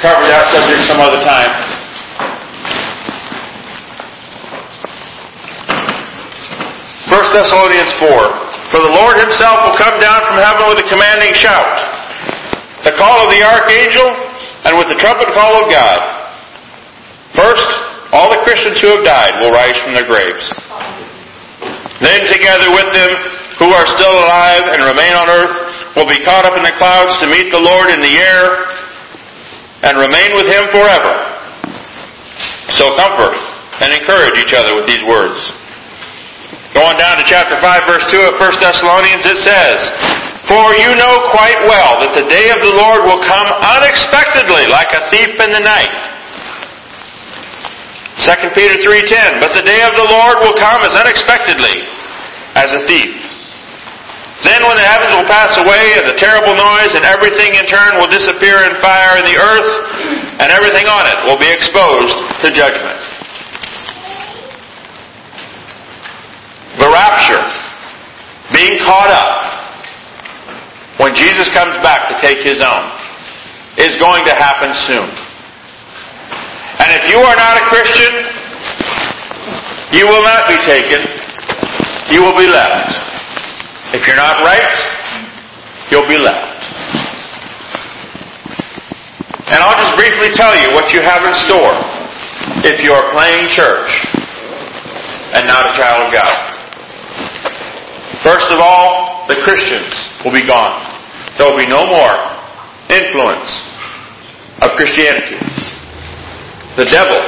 cover 0.00 0.24
that 0.24 0.48
subject 0.50 0.88
some 0.88 0.98
other 1.04 1.20
time. 1.22 1.67
1 7.08 7.32
Thessalonians 7.32 7.92
4. 8.04 8.08
For 8.68 8.80
the 8.84 8.92
Lord 8.92 9.16
himself 9.16 9.64
will 9.64 9.78
come 9.80 9.96
down 9.96 10.20
from 10.28 10.36
heaven 10.36 10.68
with 10.68 10.84
a 10.84 10.88
commanding 10.92 11.32
shout, 11.32 11.64
the 12.84 12.92
call 13.00 13.24
of 13.24 13.32
the 13.32 13.40
archangel, 13.40 14.04
and 14.68 14.76
with 14.76 14.92
the 14.92 14.98
trumpet 15.00 15.32
call 15.32 15.56
of 15.56 15.72
God. 15.72 15.96
First, 17.32 17.64
all 18.12 18.28
the 18.28 18.44
Christians 18.44 18.76
who 18.84 18.92
have 18.92 19.04
died 19.08 19.40
will 19.40 19.48
rise 19.56 19.76
from 19.80 19.96
their 19.96 20.04
graves. 20.04 20.44
Then 22.04 22.28
together 22.28 22.68
with 22.76 22.92
them 22.92 23.08
who 23.56 23.72
are 23.72 23.88
still 23.88 24.12
alive 24.12 24.68
and 24.76 24.84
remain 24.84 25.16
on 25.16 25.32
earth 25.32 25.56
will 25.96 26.08
be 26.12 26.20
caught 26.28 26.44
up 26.44 26.60
in 26.60 26.62
the 26.62 26.76
clouds 26.76 27.16
to 27.24 27.26
meet 27.26 27.48
the 27.48 27.60
Lord 27.60 27.88
in 27.88 28.04
the 28.04 28.14
air 28.20 28.68
and 29.88 29.96
remain 29.96 30.36
with 30.36 30.44
him 30.44 30.68
forever. 30.76 31.14
So 32.76 32.92
comfort 33.00 33.32
and 33.80 33.96
encourage 33.96 34.36
each 34.44 34.52
other 34.52 34.76
with 34.76 34.86
these 34.86 35.02
words. 35.08 35.40
Going 36.76 36.96
down 37.00 37.16
to 37.16 37.24
chapter 37.24 37.56
5, 37.56 37.64
verse 37.88 38.04
2 38.12 38.28
of 38.28 38.34
1 38.36 38.60
Thessalonians, 38.60 39.24
it 39.24 39.40
says, 39.40 39.78
For 40.52 40.76
you 40.76 40.92
know 41.00 41.32
quite 41.32 41.58
well 41.64 41.96
that 42.04 42.12
the 42.12 42.28
day 42.28 42.52
of 42.52 42.60
the 42.60 42.74
Lord 42.76 43.08
will 43.08 43.22
come 43.24 43.48
unexpectedly, 43.78 44.68
like 44.68 44.92
a 44.92 45.08
thief 45.08 45.32
in 45.40 45.50
the 45.52 45.64
night. 45.64 45.92
2 48.20 48.52
Peter 48.52 48.76
3.10, 48.84 49.40
But 49.40 49.56
the 49.56 49.64
day 49.64 49.80
of 49.86 49.96
the 49.96 50.08
Lord 50.12 50.44
will 50.44 50.56
come 50.60 50.82
as 50.84 50.92
unexpectedly 50.92 51.76
as 52.58 52.68
a 52.76 52.84
thief. 52.84 53.16
Then 54.44 54.62
when 54.62 54.76
the 54.78 54.86
heavens 54.86 55.16
will 55.16 55.26
pass 55.26 55.56
away 55.58 55.98
and 55.98 56.06
the 56.06 56.14
terrible 56.20 56.54
noise 56.54 56.92
and 56.94 57.02
everything 57.02 57.58
in 57.58 57.66
turn 57.66 57.98
will 57.98 58.06
disappear 58.06 58.62
in 58.70 58.76
fire 58.78 59.18
and 59.18 59.26
the 59.26 59.34
earth 59.34 59.70
and 60.38 60.52
everything 60.54 60.86
on 60.86 61.10
it 61.10 61.18
will 61.26 61.40
be 61.40 61.50
exposed 61.50 62.14
to 62.46 62.54
judgment. 62.54 63.07
The 66.78 66.86
rapture, 66.86 67.42
being 68.54 68.78
caught 68.86 69.10
up 69.10 69.30
when 71.00 71.14
Jesus 71.14 71.50
comes 71.54 71.74
back 71.82 72.06
to 72.10 72.14
take 72.22 72.38
his 72.46 72.62
own, 72.62 72.84
is 73.78 73.94
going 73.98 74.24
to 74.26 74.34
happen 74.34 74.70
soon. 74.86 75.10
And 76.78 76.88
if 77.02 77.10
you 77.10 77.18
are 77.18 77.36
not 77.36 77.58
a 77.58 77.64
Christian, 77.70 78.12
you 79.92 80.06
will 80.06 80.22
not 80.22 80.48
be 80.48 80.58
taken. 80.66 81.02
You 82.10 82.22
will 82.22 82.38
be 82.38 82.46
left. 82.46 82.94
If 83.94 84.06
you're 84.06 84.16
not 84.16 84.42
right, 84.44 84.78
you'll 85.90 86.06
be 86.06 86.18
left. 86.18 86.58
And 89.50 89.62
I'll 89.62 89.78
just 89.80 89.96
briefly 89.96 90.28
tell 90.34 90.54
you 90.60 90.74
what 90.74 90.92
you 90.92 91.00
have 91.00 91.24
in 91.24 91.34
store 91.48 91.72
if 92.64 92.84
you're 92.84 93.10
playing 93.12 93.48
church 93.50 93.90
and 95.34 95.46
not 95.46 95.64
a 95.64 95.72
child 95.76 96.06
of 96.06 96.12
God. 96.12 96.47
First 98.24 98.50
of 98.50 98.58
all, 98.58 99.26
the 99.28 99.38
Christians 99.46 99.94
will 100.24 100.34
be 100.34 100.42
gone. 100.46 100.74
There 101.38 101.46
will 101.46 101.58
be 101.58 101.70
no 101.70 101.86
more 101.86 102.14
influence 102.90 103.50
of 104.62 104.74
Christianity. 104.74 105.38
The 106.74 106.90
devil, 106.90 107.20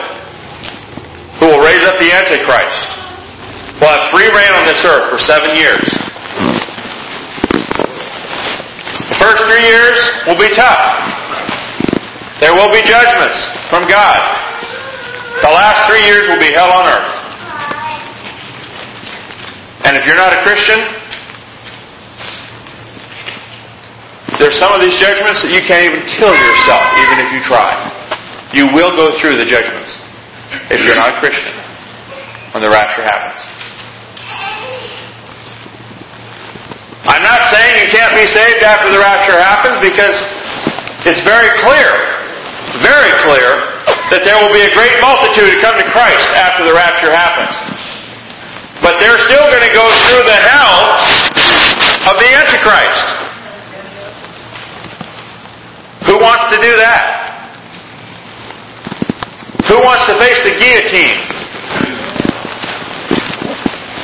who 1.38 1.46
will 1.46 1.62
raise 1.62 1.83
up 1.87 1.94
the 2.03 2.11
Antichrist, 2.11 2.83
will 3.79 3.87
have 3.87 4.11
free 4.11 4.26
reign 4.35 4.53
on 4.59 4.66
this 4.66 4.83
earth 4.83 5.14
for 5.14 5.18
seven 5.22 5.55
years. 5.55 5.87
The 9.11 9.18
first 9.22 9.42
three 9.46 9.62
years 9.62 9.98
will 10.26 10.38
be 10.38 10.50
tough. 10.59 10.83
There 12.40 12.55
will 12.55 12.70
be 12.72 12.83
judgments 12.83 13.38
from 13.70 13.87
God. 13.87 14.18
The 15.42 15.55
last 15.55 15.87
three 15.88 16.03
years 16.03 16.26
will 16.26 16.40
be 16.40 16.53
hell 16.53 16.72
on 16.72 16.88
earth. 16.88 17.19
And 19.84 19.96
if 19.96 20.04
you're 20.06 20.20
not 20.20 20.32
a 20.36 20.40
Christian, 20.44 20.78
there's 24.38 24.56
some 24.56 24.72
of 24.72 24.80
these 24.80 24.96
judgments 24.96 25.40
that 25.44 25.52
you 25.52 25.60
can't 25.68 25.84
even 25.84 26.00
kill 26.16 26.32
yourself, 26.32 26.84
even 27.00 27.16
if 27.20 27.28
you 27.32 27.40
try. 27.44 27.68
You 28.56 28.64
will 28.72 28.96
go 28.96 29.12
through 29.20 29.36
the 29.36 29.48
judgments 29.48 29.92
if 30.72 30.80
you're 30.84 30.96
not 30.96 31.12
a 31.12 31.18
Christian 31.20 31.54
when 32.52 32.64
the 32.64 32.72
rapture 32.72 33.04
happens. 33.04 33.40
I'm 37.08 37.24
not 37.24 37.40
saying 37.48 37.80
you 37.80 37.88
can't 37.92 38.12
be 38.12 38.26
saved 38.28 38.60
after 38.62 38.92
the 38.92 39.00
rapture 39.00 39.36
happens 39.36 39.80
because 39.80 40.16
it's 41.08 41.24
very 41.24 41.48
clear, 41.64 41.90
very 42.84 43.12
clear, 43.24 43.50
that 44.12 44.22
there 44.24 44.36
will 44.36 44.52
be 44.52 44.62
a 44.62 44.72
great 44.76 44.94
multitude 45.00 45.48
who 45.48 45.58
come 45.64 45.76
to 45.80 45.88
Christ 45.92 46.28
after 46.36 46.66
the 46.68 46.74
rapture 46.76 47.12
happens. 47.12 47.54
But 48.84 49.00
they're 49.00 49.20
still 49.28 49.44
going 49.48 49.64
to 49.64 49.74
go 49.76 49.84
through 50.11 50.27
the 50.27 50.42
hell 50.42 50.90
of 52.11 52.18
the 52.18 52.27
Antichrist. 52.35 53.07
Who 56.11 56.18
wants 56.18 56.51
to 56.51 56.59
do 56.59 56.75
that? 56.83 57.07
Who 59.70 59.79
wants 59.87 60.11
to 60.11 60.18
face 60.18 60.42
the 60.42 60.59
guillotine? 60.59 61.14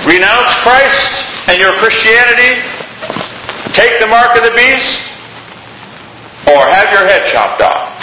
Renounce 0.06 0.54
Christ 0.62 1.10
and 1.50 1.58
your 1.58 1.74
Christianity? 1.82 2.54
Take 3.74 3.98
the 3.98 4.06
mark 4.06 4.38
of 4.38 4.46
the 4.46 4.54
beast? 4.54 4.94
Or 6.54 6.70
have 6.70 6.86
your 6.94 7.02
head 7.02 7.26
chopped 7.34 7.62
off? 7.62 7.98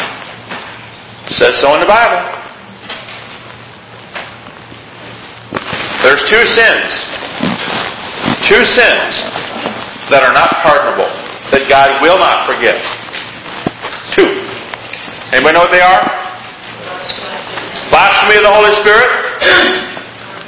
Says 1.40 1.56
so 1.62 1.74
in 1.76 1.80
the 1.80 1.88
Bible. 1.88 2.20
There's 6.04 6.20
two 6.30 6.46
sins. 6.52 7.13
Two 8.48 8.64
sins 8.76 9.14
that 10.12 10.22
are 10.24 10.36
not 10.36 10.52
pardonable, 10.64 11.10
that 11.52 11.64
God 11.72 12.02
will 12.04 12.20
not 12.20 12.48
forgive. 12.48 12.80
Two. 14.16 14.30
Anybody 15.32 15.58
know 15.58 15.66
what 15.66 15.74
they 15.74 15.82
are? 15.82 16.04
Blasphemy 17.90 18.42
of 18.42 18.46
the 18.46 18.54
Holy 18.54 18.74
Spirit, 18.84 19.10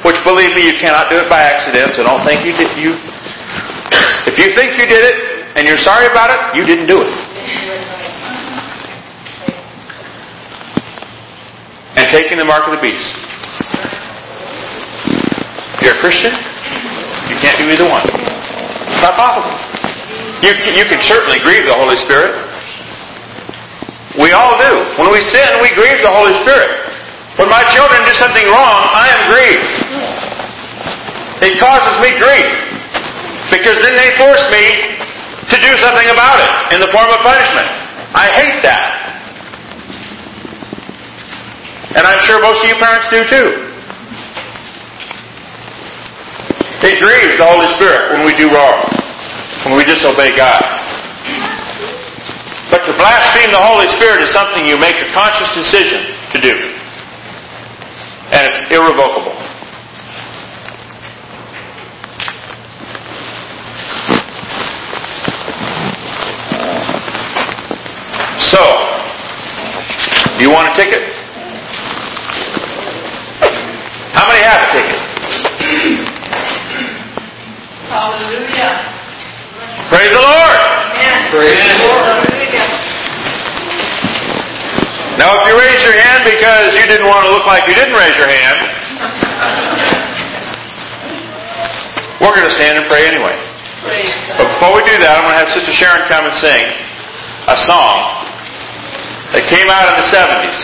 which 0.06 0.20
believe 0.28 0.54
me, 0.54 0.68
you 0.68 0.76
cannot 0.78 1.10
do 1.10 1.18
it 1.18 1.30
by 1.30 1.42
accident, 1.42 1.96
so 1.96 2.04
don't 2.04 2.26
think 2.28 2.46
you 2.46 2.54
did 2.58 2.72
you 2.78 2.94
if 4.36 4.40
you 4.40 4.56
think 4.56 4.80
you 4.80 4.88
did 4.88 5.04
it 5.06 5.16
and 5.56 5.68
you're 5.68 5.78
sorry 5.78 6.08
about 6.08 6.30
it, 6.34 6.58
you 6.58 6.66
didn't 6.66 6.88
do 6.88 7.00
it. 7.00 7.14
And 11.96 12.12
taking 12.12 12.38
the 12.38 12.44
mark 12.44 12.68
of 12.68 12.76
the 12.76 12.82
beast. 12.82 13.16
You're 15.82 15.96
a 15.96 16.02
Christian, 16.02 16.34
you 17.30 17.38
can't 17.42 17.58
do 17.58 17.66
either 17.70 17.88
one. 17.90 18.06
It's 18.06 19.02
not 19.02 19.18
possible. 19.18 19.54
You, 20.46 20.54
you 20.78 20.86
can 20.86 21.02
certainly 21.02 21.42
grieve 21.42 21.66
the 21.66 21.74
Holy 21.74 21.98
Spirit. 22.06 22.38
We 24.22 24.32
all 24.32 24.56
do. 24.62 24.74
When 25.02 25.12
we 25.12 25.20
sin, 25.34 25.50
we 25.60 25.74
grieve 25.76 26.00
the 26.06 26.14
Holy 26.14 26.38
Spirit. 26.46 26.70
When 27.42 27.50
my 27.50 27.66
children 27.74 28.00
do 28.06 28.14
something 28.16 28.48
wrong, 28.48 28.82
I 28.96 29.06
am 29.12 29.22
grieved. 29.28 29.74
It 31.44 31.60
causes 31.60 31.96
me 32.00 32.16
grief. 32.16 32.48
Because 33.52 33.78
then 33.84 33.96
they 33.98 34.16
force 34.16 34.46
me 34.54 34.66
to 35.52 35.58
do 35.60 35.72
something 35.84 36.10
about 36.10 36.40
it 36.40 36.76
in 36.76 36.80
the 36.80 36.90
form 36.96 37.10
of 37.12 37.20
punishment. 37.26 37.68
I 38.16 38.32
hate 38.40 38.64
that. 38.64 39.06
And 41.96 42.08
I'm 42.08 42.20
sure 42.26 42.42
most 42.42 42.64
of 42.64 42.68
you 42.70 42.76
parents 42.80 43.08
do 43.12 43.22
too. 43.30 43.65
It 46.86 47.02
grieves 47.02 47.34
the 47.42 47.50
Holy 47.50 47.66
Spirit 47.82 48.14
when 48.14 48.26
we 48.30 48.34
do 48.38 48.46
wrong, 48.54 48.86
when 49.66 49.76
we 49.76 49.84
disobey 49.90 50.38
God. 50.38 50.62
But 52.70 52.86
to 52.86 52.94
blaspheme 52.94 53.50
the 53.50 53.58
Holy 53.58 53.90
Spirit 53.98 54.22
is 54.22 54.30
something 54.30 54.68
you 54.68 54.78
make 54.78 54.94
a 54.94 55.10
conscious 55.18 55.50
decision 55.58 56.14
to 56.30 56.42
do. 56.42 56.54
And 58.30 58.46
it's 58.46 58.62
irrevocable. 58.70 59.34
So, 68.46 68.62
do 70.38 70.44
you 70.46 70.52
want 70.52 70.70
a 70.70 70.76
ticket? 70.78 71.02
How 74.14 74.30
many 74.30 74.44
have 74.46 74.62
a 74.62 74.72
ticket? 74.72 74.95
Hallelujah. 77.90 78.96
Praise 79.94 80.10
the 80.10 80.24
Lord! 80.26 80.60
Amen. 80.98 81.20
Praise 81.30 81.62
the 81.62 81.86
Lord. 81.86 82.26
Now, 85.22 85.32
if 85.40 85.48
you 85.48 85.56
raise 85.56 85.80
your 85.80 85.96
hand 85.96 86.28
because 86.28 86.76
you 86.76 86.86
didn't 86.92 87.08
want 87.08 87.24
to 87.24 87.32
look 87.32 87.48
like 87.48 87.64
you 87.70 87.76
didn't 87.78 87.96
raise 87.96 88.18
your 88.20 88.28
hand, 88.28 88.58
we're 92.20 92.36
going 92.36 92.50
to 92.50 92.56
stand 92.58 92.82
and 92.82 92.90
pray 92.92 93.08
anyway. 93.08 93.38
But 94.36 94.60
before 94.60 94.76
we 94.76 94.82
do 94.84 94.98
that, 95.06 95.22
I'm 95.22 95.30
going 95.30 95.38
to 95.38 95.42
have 95.46 95.54
Sister 95.54 95.72
Sharon 95.72 96.04
come 96.10 96.26
and 96.26 96.36
sing 96.42 96.64
a 97.48 97.58
song 97.64 97.96
that 99.38 99.46
came 99.48 99.70
out 99.70 99.94
in 99.94 99.96
the 100.02 100.08
70s. 100.10 100.60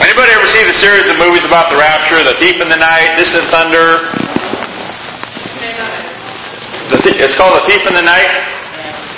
Anybody 0.00 0.32
ever 0.32 0.48
see 0.48 0.64
the 0.64 0.76
series 0.80 1.04
of 1.12 1.20
movies 1.20 1.44
about 1.44 1.68
the 1.68 1.76
rapture, 1.76 2.24
The 2.24 2.34
Thief 2.40 2.58
in 2.64 2.72
the 2.72 2.80
Night, 2.80 3.14
Distant 3.20 3.46
Thunder? 3.52 4.15
Thi- 6.94 7.18
it's 7.18 7.34
called 7.34 7.58
The 7.58 7.64
Thief 7.66 7.82
in 7.86 7.94
the 7.94 8.04
Night. 8.06 8.30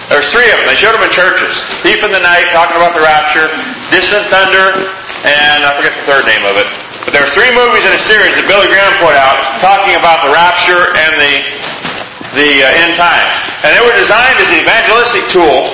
There's 0.09 0.25
three 0.33 0.49
of 0.49 0.57
them. 0.65 0.67
They 0.73 0.79
showed 0.81 0.97
them 0.97 1.05
in 1.05 1.13
churches. 1.13 1.53
Thief 1.85 2.01
in 2.01 2.09
the 2.13 2.23
Night, 2.25 2.49
talking 2.57 2.81
about 2.81 2.97
the 2.97 3.05
rapture, 3.05 3.45
Distant 3.93 4.25
Thunder, 4.33 4.73
and 5.29 5.69
I 5.69 5.77
forget 5.77 5.93
the 6.01 6.07
third 6.09 6.25
name 6.25 6.49
of 6.49 6.57
it. 6.57 6.69
But 7.05 7.13
there 7.13 7.25
are 7.29 7.33
three 7.37 7.53
movies 7.53 7.85
in 7.85 7.93
a 7.93 8.03
series 8.09 8.33
that 8.41 8.45
Billy 8.49 8.69
Graham 8.73 8.93
put 9.05 9.13
out 9.17 9.37
talking 9.61 9.97
about 10.01 10.25
the 10.25 10.33
rapture 10.33 10.81
and 10.97 11.13
the 11.21 11.35
the 12.37 12.51
uh, 12.61 12.81
end 12.85 12.93
times. 13.01 13.33
And 13.65 13.73
they 13.73 13.81
were 13.81 13.97
designed 13.97 14.37
as 14.37 14.49
an 14.53 14.61
evangelistic 14.61 15.25
tool 15.33 15.65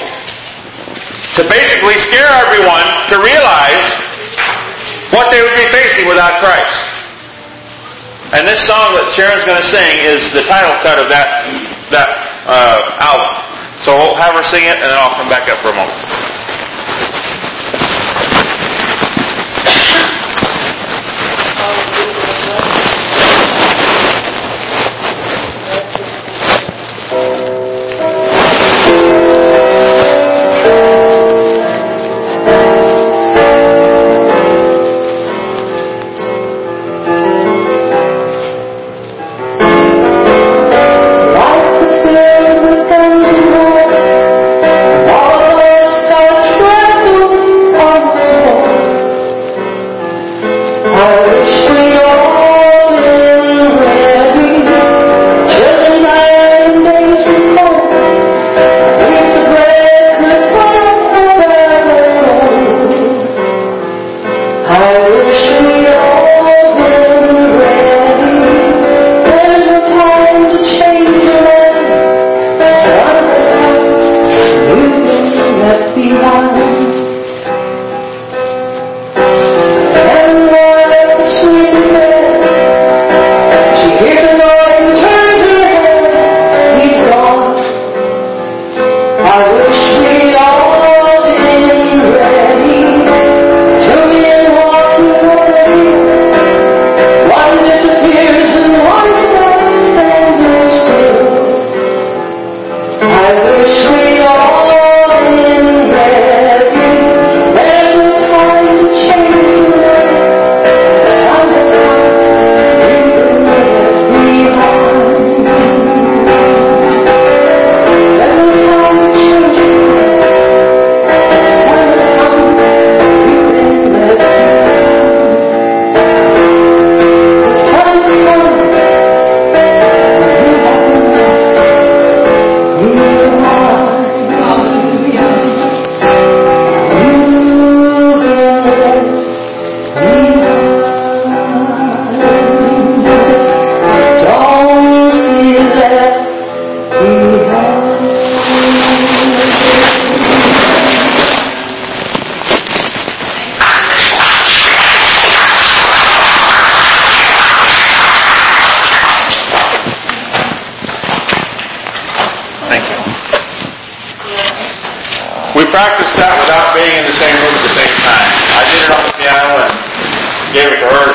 to 1.35 1.43
basically 1.51 1.99
scare 1.99 2.31
everyone 2.47 2.87
to 3.11 3.19
realize 3.19 3.83
what 5.11 5.35
they 5.35 5.43
would 5.43 5.59
be 5.59 5.67
facing 5.75 6.07
without 6.07 6.39
Christ. 6.39 6.75
And 8.35 8.43
this 8.51 8.67
song 8.67 8.99
that 8.99 9.07
Sharon's 9.15 9.47
going 9.47 9.63
to 9.63 9.69
sing 9.71 10.03
is 10.03 10.19
the 10.35 10.43
title 10.51 10.75
cut 10.83 10.99
of 10.99 11.07
that 11.07 11.47
that 11.95 12.11
uh, 12.51 12.99
album. 12.99 13.31
So 13.87 13.95
we'll 13.95 14.19
have 14.19 14.35
her 14.35 14.43
sing 14.43 14.67
it, 14.67 14.75
and 14.75 14.91
then 14.91 14.99
I'll 14.99 15.15
come 15.15 15.31
back 15.31 15.47
up 15.47 15.63
for 15.63 15.71
a 15.71 15.77
moment. 15.79 15.95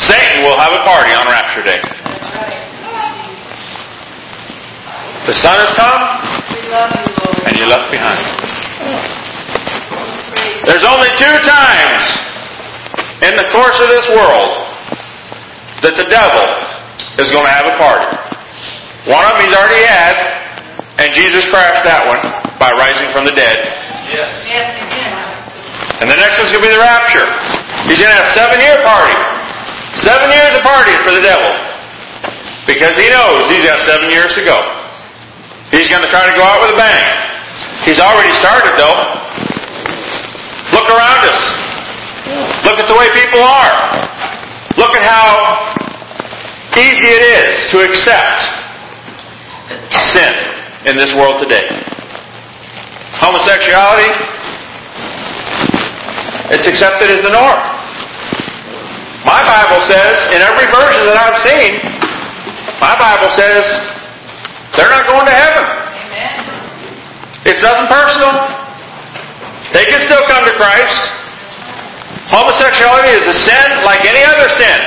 Satan 0.00 0.42
will 0.42 0.56
have 0.56 0.72
a 0.72 0.82
party 0.88 1.12
on 1.12 1.28
Rapture 1.28 1.64
Day. 1.64 1.80
The 5.28 5.36
Son 5.36 5.56
has 5.60 5.72
come, 5.76 6.00
and 7.44 7.52
you 7.56 7.68
left 7.68 7.92
behind. 7.92 8.24
There's 10.64 10.86
only 10.88 11.08
two 11.20 11.36
times 11.44 12.02
in 13.28 13.32
the 13.36 13.46
course 13.52 13.76
of 13.84 13.88
this 13.92 14.06
world 14.16 14.50
that 15.84 15.96
the 15.96 16.08
devil 16.08 16.46
is 17.20 17.28
going 17.28 17.44
to 17.44 17.52
have 17.52 17.68
a 17.68 17.76
party. 17.76 18.08
One 19.12 19.24
of 19.28 19.36
them 19.36 19.44
he's 19.44 19.56
already 19.56 19.84
had, 19.84 20.16
and 21.00 21.12
Jesus 21.12 21.44
crashed 21.52 21.84
that 21.84 22.04
one 22.08 22.20
by 22.56 22.72
rising 22.76 23.12
from 23.12 23.28
the 23.28 23.32
dead. 23.36 23.56
Yes. 24.08 24.28
And 26.00 26.08
the 26.08 26.16
next 26.16 26.40
one's 26.40 26.52
going 26.52 26.64
to 26.64 26.68
be 26.68 26.72
the 26.72 26.80
rapture. 26.80 27.28
He's 27.88 28.00
going 28.00 28.08
to 28.12 28.18
have 28.20 28.28
a 28.28 28.36
seven 28.36 28.56
year 28.60 28.80
party. 28.88 29.39
Seven 30.04 30.32
years 30.32 30.52
of 30.56 30.62
partying 30.64 31.00
for 31.04 31.12
the 31.12 31.20
devil. 31.20 31.50
Because 32.66 32.94
he 32.96 33.08
knows 33.10 33.50
he's 33.52 33.66
got 33.66 33.80
seven 33.84 34.08
years 34.08 34.32
to 34.36 34.42
go. 34.44 34.56
He's 35.72 35.88
going 35.88 36.02
to 36.02 36.10
try 36.10 36.24
to 36.24 36.34
go 36.36 36.44
out 36.44 36.60
with 36.60 36.74
a 36.74 36.78
bang. 36.78 37.06
He's 37.84 38.00
already 38.00 38.32
started 38.36 38.74
though. 38.76 38.96
Look 40.72 40.88
around 40.88 41.22
us. 41.28 41.40
Look 42.64 42.78
at 42.78 42.86
the 42.88 42.96
way 42.96 43.08
people 43.12 43.42
are. 43.42 43.76
Look 44.78 44.94
at 44.96 45.04
how 45.04 45.76
easy 46.78 47.08
it 47.10 47.24
is 47.42 47.70
to 47.72 47.84
accept 47.84 48.40
sin 50.14 50.32
in 50.86 50.96
this 50.96 51.12
world 51.14 51.42
today. 51.42 51.66
Homosexuality, 53.20 54.08
it's 56.56 56.66
accepted 56.66 57.10
as 57.10 57.22
the 57.22 57.30
norm. 57.30 57.69
My 59.24 59.44
Bible 59.44 59.84
says, 59.84 60.16
in 60.32 60.40
every 60.40 60.64
version 60.72 61.04
that 61.04 61.18
I've 61.20 61.40
seen, 61.44 61.76
my 62.80 62.96
Bible 62.96 63.28
says 63.36 63.62
they're 64.76 64.88
not 64.88 65.04
going 65.04 65.28
to 65.28 65.36
heaven. 65.36 65.66
It's 67.44 67.60
nothing 67.60 67.88
personal. 67.92 68.32
They 69.76 69.84
can 69.84 70.00
still 70.08 70.24
come 70.24 70.44
to 70.48 70.54
Christ. 70.56 70.98
Homosexuality 72.32 73.12
is 73.12 73.26
a 73.28 73.36
sin 73.36 73.68
like 73.84 74.08
any 74.08 74.24
other 74.24 74.48
sin. 74.56 74.80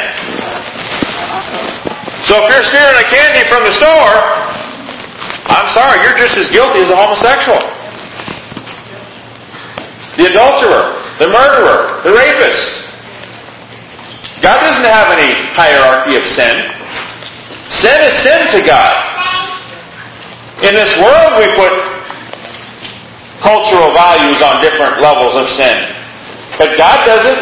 So 2.25 2.41
if 2.41 2.45
you're 2.49 2.67
stealing 2.73 2.97
a 2.97 3.07
candy 3.13 3.43
from 3.51 3.67
the 3.67 3.73
store, 3.77 4.15
I'm 5.53 5.69
sorry, 5.75 6.01
you're 6.01 6.17
just 6.17 6.39
as 6.39 6.49
guilty 6.49 6.81
as 6.81 6.89
a 6.89 6.97
homosexual. 6.97 7.61
The 10.17 10.25
adulterer, 10.31 10.97
the 11.19 11.29
murderer, 11.29 12.01
the 12.05 12.13
rapist. 12.15 12.82
God 14.43 14.59
doesn't 14.59 14.83
have 14.83 15.07
any 15.15 15.31
hierarchy 15.55 16.19
of 16.19 16.25
sin. 16.35 16.51
Sin 17.79 17.95
is 18.03 18.13
sin 18.27 18.41
to 18.51 18.59
God. 18.67 18.91
In 20.67 20.75
this 20.75 20.91
world, 20.99 21.39
we 21.39 21.47
put 21.55 21.71
cultural 23.39 23.95
values 23.95 24.43
on 24.43 24.59
different 24.59 24.99
levels 24.99 25.31
of 25.39 25.47
sin. 25.55 25.75
But 26.59 26.75
God 26.77 27.07
doesn't. 27.07 27.41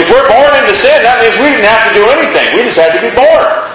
If 0.00 0.08
we're 0.08 0.28
born 0.32 0.52
into 0.56 0.74
sin, 0.80 1.04
that 1.04 1.20
means 1.20 1.36
we 1.44 1.52
didn't 1.52 1.68
have 1.68 1.92
to 1.92 1.94
do 1.94 2.08
anything. 2.08 2.56
We 2.56 2.64
just 2.72 2.80
had 2.80 2.96
to 2.96 3.04
be 3.04 3.12
born. 3.12 3.68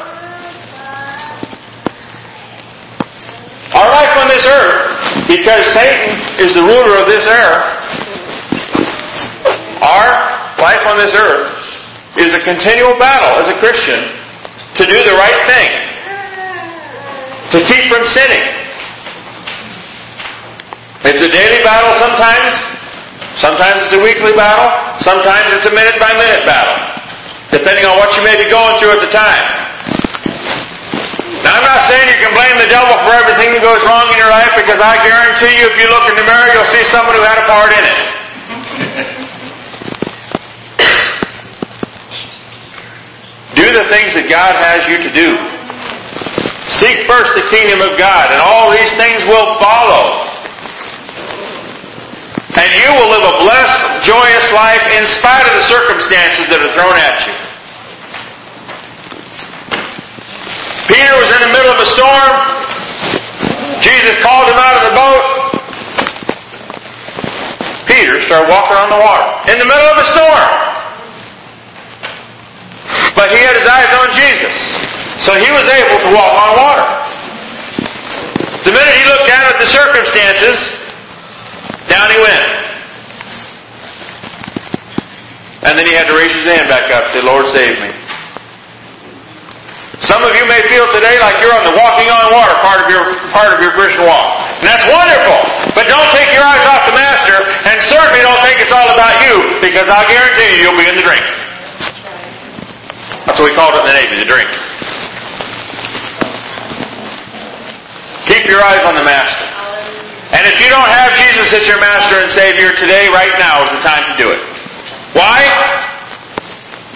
Our 3.78 3.90
life 3.90 4.14
on 4.18 4.28
this 4.30 4.46
earth, 4.46 5.30
because 5.30 5.70
Satan 5.70 6.18
is 6.42 6.54
the 6.54 6.66
ruler 6.66 6.98
of 6.98 7.10
this 7.10 7.26
earth, 7.30 7.62
our 9.82 10.33
life 10.60 10.84
on 10.86 10.98
this 10.98 11.14
earth 11.16 11.48
is 12.18 12.34
a 12.34 12.42
continual 12.46 12.98
battle 13.00 13.42
as 13.42 13.48
a 13.50 13.58
Christian 13.58 14.02
to 14.78 14.84
do 14.86 14.98
the 15.06 15.16
right 15.18 15.42
thing, 15.50 15.70
to 17.54 17.58
keep 17.66 17.84
from 17.90 18.06
sinning. 18.06 18.46
It's 21.04 21.22
a 21.22 21.30
daily 21.30 21.62
battle 21.64 21.94
sometimes, 22.00 22.74
Sometimes 23.42 23.90
it's 23.90 23.98
a 23.98 24.04
weekly 24.04 24.34
battle. 24.38 24.70
Sometimes 25.02 25.50
it's 25.58 25.66
a 25.66 25.74
minute 25.74 25.98
by 25.98 26.14
minute 26.14 26.46
battle. 26.46 26.78
Depending 27.50 27.86
on 27.86 27.98
what 27.98 28.14
you 28.14 28.22
may 28.22 28.38
be 28.38 28.46
going 28.50 28.78
through 28.78 28.94
at 28.94 29.02
the 29.02 29.10
time. 29.10 29.46
Now 31.42 31.58
I'm 31.58 31.66
not 31.66 31.82
saying 31.90 32.08
you 32.14 32.20
can 32.22 32.32
blame 32.32 32.56
the 32.62 32.70
devil 32.70 32.94
for 33.04 33.14
everything 33.18 33.52
that 33.58 33.62
goes 33.66 33.82
wrong 33.84 34.06
in 34.14 34.18
your 34.22 34.30
life 34.30 34.54
because 34.56 34.80
I 34.80 34.96
guarantee 35.02 35.60
you 35.60 35.66
if 35.68 35.76
you 35.76 35.90
look 35.92 36.08
in 36.08 36.16
the 36.16 36.24
mirror 36.24 36.56
you'll 36.56 36.72
see 36.72 36.86
someone 36.88 37.18
who 37.18 37.26
had 37.26 37.36
a 37.42 37.46
part 37.50 37.74
in 37.74 37.84
it. 37.84 38.00
Do 43.56 43.66
the 43.70 43.86
things 43.94 44.14
that 44.18 44.26
God 44.30 44.54
has 44.58 44.86
you 44.90 44.98
to 44.98 45.12
do. 45.14 45.30
Seek 46.82 47.06
first 47.06 47.32
the 47.38 47.46
kingdom 47.54 47.86
of 47.86 48.00
God 48.00 48.34
and 48.34 48.42
all 48.42 48.74
these 48.74 48.90
things 48.98 49.22
will 49.30 49.46
follow. 49.62 50.24
And 52.54 52.70
you 52.70 52.90
will 52.98 53.10
live 53.10 53.26
a 53.26 53.36
blessed, 53.42 53.82
joyous 54.06 54.46
life 54.54 54.84
in 54.94 55.04
spite 55.20 55.46
of 55.50 55.54
the 55.58 55.66
circumstances 55.66 56.46
that 56.54 56.62
are 56.62 56.74
thrown 56.78 56.98
at 56.98 57.16
you. 57.26 57.36
Peter 60.94 61.14
was 61.18 61.30
in 61.34 61.42
the 61.50 61.52
middle 61.54 61.74
of 61.74 61.80
a 61.82 61.90
storm. 61.98 62.34
Jesus 63.82 64.14
called 64.22 64.50
him 64.54 64.60
out 64.62 64.76
of 64.78 64.84
the 64.86 64.94
boat. 64.94 65.24
Peter 67.90 68.22
started 68.30 68.50
walking 68.50 68.78
on 68.78 68.90
the 68.90 69.02
water 69.02 69.26
in 69.52 69.58
the 69.58 69.66
middle 69.66 69.90
of 69.90 69.98
a 69.98 70.08
storm. 70.14 70.73
But 73.24 73.32
he 73.32 73.40
had 73.40 73.56
his 73.56 73.64
eyes 73.64 73.88
on 73.88 74.12
Jesus. 74.20 74.56
So 75.24 75.32
he 75.40 75.48
was 75.48 75.64
able 75.64 75.96
to 75.96 76.10
walk 76.12 76.36
on 76.44 76.60
water. 76.60 76.88
The 78.68 78.76
minute 78.76 78.96
he 79.00 79.08
looked 79.08 79.32
down 79.32 79.48
at 79.48 79.56
the 79.64 79.70
circumstances, 79.72 80.60
down 81.88 82.12
he 82.12 82.20
went. 82.20 82.44
And 85.64 85.80
then 85.80 85.88
he 85.88 85.96
had 85.96 86.12
to 86.12 86.16
raise 86.20 86.36
his 86.36 86.52
hand 86.52 86.68
back 86.68 86.92
up 86.92 87.00
and 87.00 87.12
say, 87.16 87.24
Lord, 87.24 87.48
save 87.56 87.80
me. 87.80 87.96
Some 90.04 90.28
of 90.28 90.36
you 90.36 90.44
may 90.44 90.60
feel 90.68 90.84
today 90.92 91.16
like 91.24 91.40
you're 91.40 91.56
on 91.56 91.64
the 91.64 91.80
walking 91.80 92.12
on 92.12 92.28
water 92.28 92.60
part 92.60 92.84
of 92.84 92.92
your 92.92 93.08
part 93.32 93.56
of 93.56 93.64
your 93.64 93.72
Christian 93.80 94.04
walk. 94.04 94.36
And 94.60 94.68
that's 94.68 94.84
wonderful. 94.84 95.40
But 95.80 95.88
don't 95.88 96.12
take 96.12 96.28
your 96.36 96.44
eyes 96.44 96.68
off 96.68 96.92
the 96.92 96.96
master 97.00 97.40
and 97.40 97.80
certainly 97.88 98.20
don't 98.20 98.44
think 98.44 98.60
it's 98.60 98.76
all 98.76 98.92
about 98.92 99.16
you 99.24 99.64
because 99.64 99.88
I 99.88 100.04
guarantee 100.12 100.60
you 100.60 100.68
you'll 100.68 100.76
be 100.76 100.92
in 100.92 101.00
the 101.00 101.08
drink. 101.08 101.24
That's 103.26 103.40
what 103.40 103.52
we 103.52 103.56
called 103.56 103.76
it 103.76 103.84
in 103.84 103.88
the 103.88 103.96
Navy, 103.96 104.16
the 104.20 104.28
drink. 104.28 104.52
Keep 108.28 108.50
your 108.52 108.60
eyes 108.64 108.84
on 108.84 108.96
the 108.96 109.06
master. 109.06 109.48
And 110.34 110.44
if 110.50 110.58
you 110.60 110.68
don't 110.68 110.90
have 110.90 111.14
Jesus 111.14 111.54
as 111.54 111.64
your 111.70 111.80
master 111.80 112.18
and 112.20 112.30
savior 112.34 112.74
today, 112.76 113.08
right 113.14 113.32
now 113.38 113.64
is 113.64 113.70
the 113.70 113.84
time 113.86 114.04
to 114.12 114.16
do 114.18 114.28
it. 114.34 114.42
Why? 115.14 115.46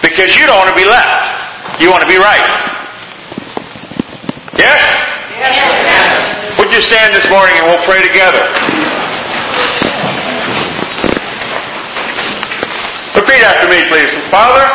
Because 0.01 0.35
you 0.35 0.47
don't 0.49 0.57
want 0.57 0.73
to 0.73 0.75
be 0.75 0.89
left. 0.89 1.79
You 1.79 1.91
want 1.91 2.01
to 2.01 2.09
be 2.09 2.17
right. 2.17 2.41
Yes? 4.57 4.81
yes? 5.37 6.57
Would 6.57 6.73
you 6.73 6.81
stand 6.81 7.13
this 7.13 7.29
morning 7.29 7.53
and 7.61 7.69
we'll 7.69 7.85
pray 7.85 8.01
together? 8.01 8.41
Repeat 13.13 13.45
after 13.45 13.69
me, 13.69 13.85
please. 13.93 14.09
Father, 14.33 14.65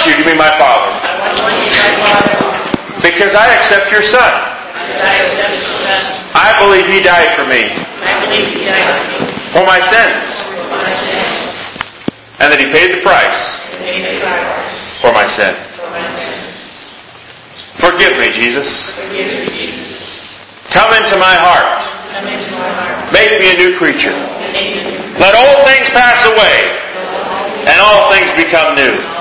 want 0.00 0.16
you 0.16 0.24
to 0.24 0.30
be 0.30 0.36
my 0.36 0.48
Father. 0.56 0.90
Because 3.04 3.36
I 3.36 3.52
accept 3.60 3.92
your 3.92 4.02
Son. 4.08 4.32
I 6.32 6.56
believe 6.56 6.86
He 6.88 7.00
died 7.04 7.36
for 7.36 7.44
me. 7.44 7.60
For 9.52 9.64
my 9.66 9.80
sins. 9.92 10.28
And 12.40 12.48
that 12.48 12.60
He 12.60 12.68
paid 12.72 12.96
the 12.96 13.02
price 13.04 13.42
for 15.04 15.12
my 15.12 15.28
sin. 15.36 15.52
Forgive 17.80 18.16
me, 18.16 18.28
Jesus. 18.40 18.68
Come 20.72 20.92
into 20.96 21.16
my 21.20 21.36
heart. 21.36 23.12
Make 23.12 23.40
me 23.40 23.52
a 23.52 23.56
new 23.56 23.76
creature. 23.76 24.16
Let 25.20 25.34
old 25.36 25.66
things 25.66 25.90
pass 25.92 26.24
away 26.24 26.56
and 27.68 27.80
all 27.80 28.12
things 28.12 28.30
become 28.36 28.74
new. 28.76 29.19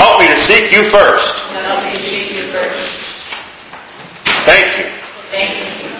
Help 0.00 0.16
me 0.16 0.32
to 0.32 0.40
seek 0.40 0.72
you 0.72 0.88
first. 0.88 1.28
Thank 4.48 4.64
you. 4.80 4.88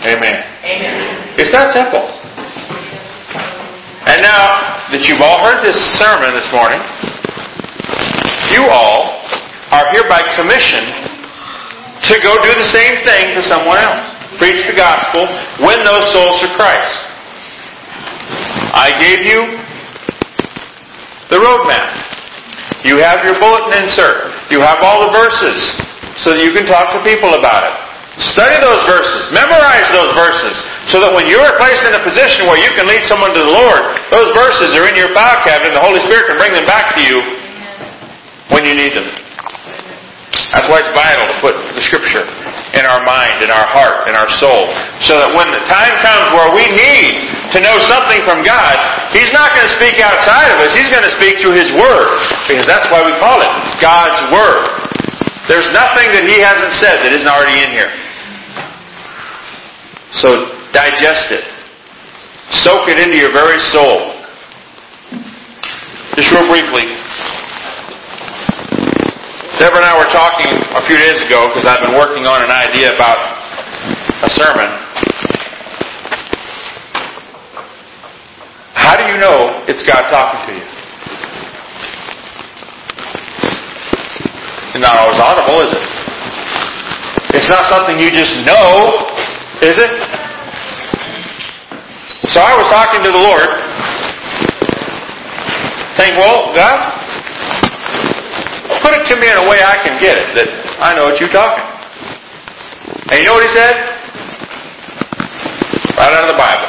Amen. 0.08 0.40
Amen. 0.64 1.36
It's 1.36 1.52
that 1.52 1.68
simple. 1.76 2.00
And 4.08 4.24
now 4.24 4.88
that 4.88 5.04
you've 5.04 5.20
all 5.20 5.44
heard 5.44 5.60
this 5.60 5.76
sermon 6.00 6.32
this 6.32 6.48
morning, 6.48 6.80
you 8.48 8.64
all 8.72 9.20
are 9.76 9.84
hereby 9.92 10.24
commissioned 10.32 10.88
to 12.08 12.16
go 12.24 12.40
do 12.40 12.56
the 12.56 12.72
same 12.72 13.04
thing 13.04 13.36
to 13.36 13.44
someone 13.44 13.84
else. 13.84 14.00
Preach 14.40 14.64
the 14.64 14.80
gospel, 14.80 15.28
win 15.60 15.84
those 15.84 16.08
souls 16.16 16.40
to 16.40 16.48
Christ. 16.56 16.96
I 18.72 18.96
gave 18.96 19.28
you 19.28 19.60
the 21.28 21.44
roadmap. 21.44 22.09
You 22.84 22.96
have 23.00 23.20
your 23.24 23.36
bulletin 23.36 23.84
insert. 23.84 24.32
You 24.48 24.64
have 24.64 24.80
all 24.80 25.04
the 25.04 25.12
verses 25.12 25.58
so 26.24 26.32
that 26.32 26.40
you 26.40 26.52
can 26.52 26.64
talk 26.64 26.88
to 26.96 27.00
people 27.04 27.36
about 27.36 27.64
it. 27.64 27.74
Study 28.32 28.56
those 28.60 28.84
verses. 28.84 29.32
Memorize 29.32 29.88
those 29.92 30.12
verses 30.12 30.56
so 30.92 31.00
that 31.00 31.12
when 31.12 31.28
you 31.28 31.40
are 31.40 31.56
placed 31.56 31.84
in 31.88 31.96
a 31.96 32.02
position 32.04 32.44
where 32.48 32.60
you 32.60 32.68
can 32.76 32.84
lead 32.84 33.00
someone 33.08 33.32
to 33.32 33.40
the 33.40 33.52
Lord, 33.52 33.96
those 34.12 34.28
verses 34.36 34.76
are 34.76 34.84
in 34.88 34.96
your 34.96 35.12
file 35.16 35.40
cabinet 35.44 35.72
and 35.72 35.76
the 35.76 35.84
Holy 35.84 36.00
Spirit 36.08 36.28
can 36.28 36.36
bring 36.36 36.52
them 36.52 36.68
back 36.68 36.96
to 36.96 37.00
you 37.00 37.16
when 38.52 38.64
you 38.68 38.76
need 38.76 38.92
them. 38.92 39.08
That's 40.52 40.66
why 40.68 40.82
it's 40.82 40.92
vital 40.92 41.24
to 41.24 41.36
put 41.40 41.54
the 41.72 41.82
Scripture 41.88 42.24
in 42.76 42.86
our 42.86 43.02
mind, 43.02 43.42
in 43.42 43.50
our 43.50 43.66
heart, 43.74 44.06
in 44.06 44.14
our 44.14 44.30
soul, 44.38 44.70
so 45.02 45.18
that 45.18 45.34
when 45.34 45.50
the 45.50 45.62
time 45.66 45.90
comes 46.06 46.30
where 46.30 46.54
we 46.54 46.62
need 46.70 47.10
to 47.50 47.58
know 47.58 47.78
something 47.90 48.22
from 48.22 48.46
God, 48.46 48.78
He's 49.10 49.30
not 49.34 49.50
going 49.58 49.66
to 49.66 49.74
speak 49.74 49.98
outside 49.98 50.54
of 50.54 50.62
us. 50.62 50.70
He's 50.70 50.86
going 50.86 51.02
to 51.02 51.14
speak 51.18 51.42
through 51.42 51.58
His 51.58 51.66
Word, 51.74 52.06
because 52.46 52.66
that's 52.70 52.86
why 52.94 53.02
we 53.02 53.10
call 53.18 53.42
it 53.42 53.50
God's 53.82 54.22
Word. 54.30 54.70
There's 55.50 55.66
nothing 55.74 56.14
that 56.14 56.30
He 56.30 56.38
hasn't 56.38 56.78
said 56.78 57.02
that 57.02 57.10
isn't 57.10 57.26
already 57.26 57.58
in 57.58 57.74
here. 57.74 57.90
So 60.22 60.30
digest 60.70 61.34
it. 61.34 61.46
Soak 62.62 62.86
it 62.86 63.02
into 63.02 63.18
your 63.18 63.34
very 63.34 63.58
soul. 63.74 64.14
Just 66.14 66.30
real 66.30 66.46
briefly, 66.46 66.86
Deborah 69.60 69.76
and 69.76 69.92
I 69.92 69.98
were 70.00 70.08
talking 70.08 70.48
a 70.72 70.80
few 70.88 70.96
days 70.96 71.20
ago 71.20 71.52
because 71.52 71.68
I've 71.68 71.84
been 71.84 71.92
working 71.92 72.24
on 72.24 72.40
an 72.40 72.48
idea 72.48 72.96
about 72.96 73.20
a 74.24 74.30
sermon. 74.32 74.64
How 78.72 78.96
do 78.96 79.04
you 79.12 79.20
know 79.20 79.60
it's 79.68 79.84
God 79.84 80.08
talking 80.08 80.40
to 80.48 80.52
you? 80.56 80.64
It's 84.72 84.80
not 84.80 84.96
always 84.96 85.20
audible, 85.20 85.60
is 85.60 85.76
it? 85.76 85.84
It's 87.36 87.50
not 87.52 87.68
something 87.68 88.00
you 88.00 88.08
just 88.16 88.32
know, 88.48 88.96
is 89.60 89.76
it? 89.76 89.92
So 92.32 92.40
I 92.40 92.56
was 92.56 92.64
talking 92.72 93.04
to 93.04 93.12
the 93.12 93.20
Lord, 93.28 93.60
saying, 96.00 96.16
well, 96.16 96.48
God, 96.56 96.96
Put 98.90 98.96
it 98.96 99.04
to 99.12 99.16
me 99.20 99.28
in 99.28 99.38
a 99.38 99.46
way 99.46 99.60
I 99.80 99.88
can 99.88 99.96
get 99.96 100.20
it, 100.20 100.36
that 100.36 100.48
I 100.76 100.92
know 100.92 101.08
what 101.08 101.16
you're 101.16 101.32
talking. 101.32 101.64
And 103.08 103.16
you 103.16 103.24
know 103.24 103.32
what 103.32 103.48
he 103.48 103.52
said? 103.56 103.72
Right 105.96 106.12
out 106.12 106.28
of 106.28 106.36
the 106.36 106.36
Bible. 106.36 106.68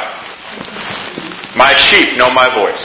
My 1.52 1.76
sheep 1.76 2.16
know 2.16 2.32
my 2.32 2.48
voice. 2.56 2.80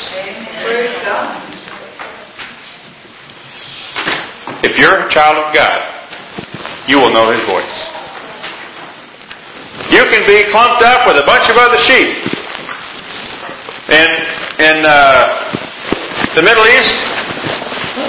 If 4.67 4.75
you're 4.75 5.07
a 5.07 5.09
child 5.15 5.39
of 5.39 5.55
God, 5.55 5.79
you 6.91 6.99
will 6.99 7.15
know 7.15 7.31
his 7.31 7.47
voice. 7.47 7.77
You 9.95 10.03
can 10.11 10.27
be 10.27 10.43
clumped 10.51 10.83
up 10.83 11.07
with 11.07 11.15
a 11.15 11.23
bunch 11.23 11.47
of 11.47 11.55
other 11.55 11.79
sheep. 11.87 12.11
In, 13.95 14.11
in 14.59 14.83
uh, 14.83 16.35
the 16.35 16.43
Middle 16.43 16.67
East, 16.67 17.06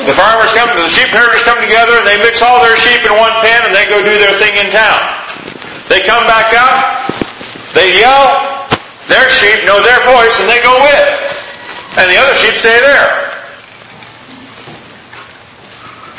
the 0.09 0.17
farmers 0.17 0.49
come, 0.57 0.73
the 0.73 0.89
sheep 0.89 1.13
herders 1.13 1.45
come 1.45 1.61
together 1.61 2.01
and 2.01 2.09
they 2.09 2.17
mix 2.17 2.41
all 2.41 2.65
their 2.65 2.81
sheep 2.81 3.05
in 3.05 3.13
one 3.13 3.29
pen 3.45 3.61
and 3.69 3.77
they 3.77 3.85
go 3.93 4.01
do 4.01 4.17
their 4.17 4.41
thing 4.41 4.57
in 4.57 4.73
town. 4.73 4.97
They 5.93 6.01
come 6.09 6.25
back 6.25 6.49
out, 6.57 7.13
they 7.77 8.01
yell, 8.01 8.65
their 9.13 9.29
sheep 9.29 9.69
know 9.69 9.85
their 9.85 10.01
voice 10.09 10.33
and 10.41 10.49
they 10.49 10.65
go 10.65 10.73
with. 10.81 11.13
And 12.01 12.09
the 12.09 12.17
other 12.17 12.33
sheep 12.41 12.57
stay 12.65 12.81
there. 12.81 13.05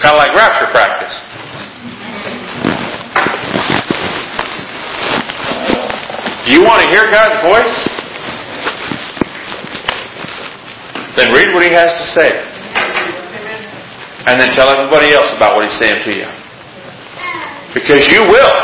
Kind 0.05 0.13
of 0.13 0.21
like 0.21 0.37
rapture 0.37 0.69
practice. 0.69 1.15
Do 6.45 6.53
you 6.53 6.61
want 6.61 6.83
to 6.83 6.89
hear 6.93 7.09
God's 7.09 7.41
voice? 7.41 7.77
Then 11.17 11.33
read 11.33 11.53
what 11.55 11.63
He 11.63 11.69
has 11.73 11.89
to 11.89 12.21
say 12.21 12.49
and 14.27 14.35
then 14.39 14.51
tell 14.51 14.67
everybody 14.67 15.15
else 15.15 15.29
about 15.37 15.55
what 15.55 15.63
he's 15.63 15.79
saying 15.79 16.03
to 16.03 16.11
you. 16.11 16.27
Because 17.71 18.09
you 18.11 18.25
will. 18.27 18.55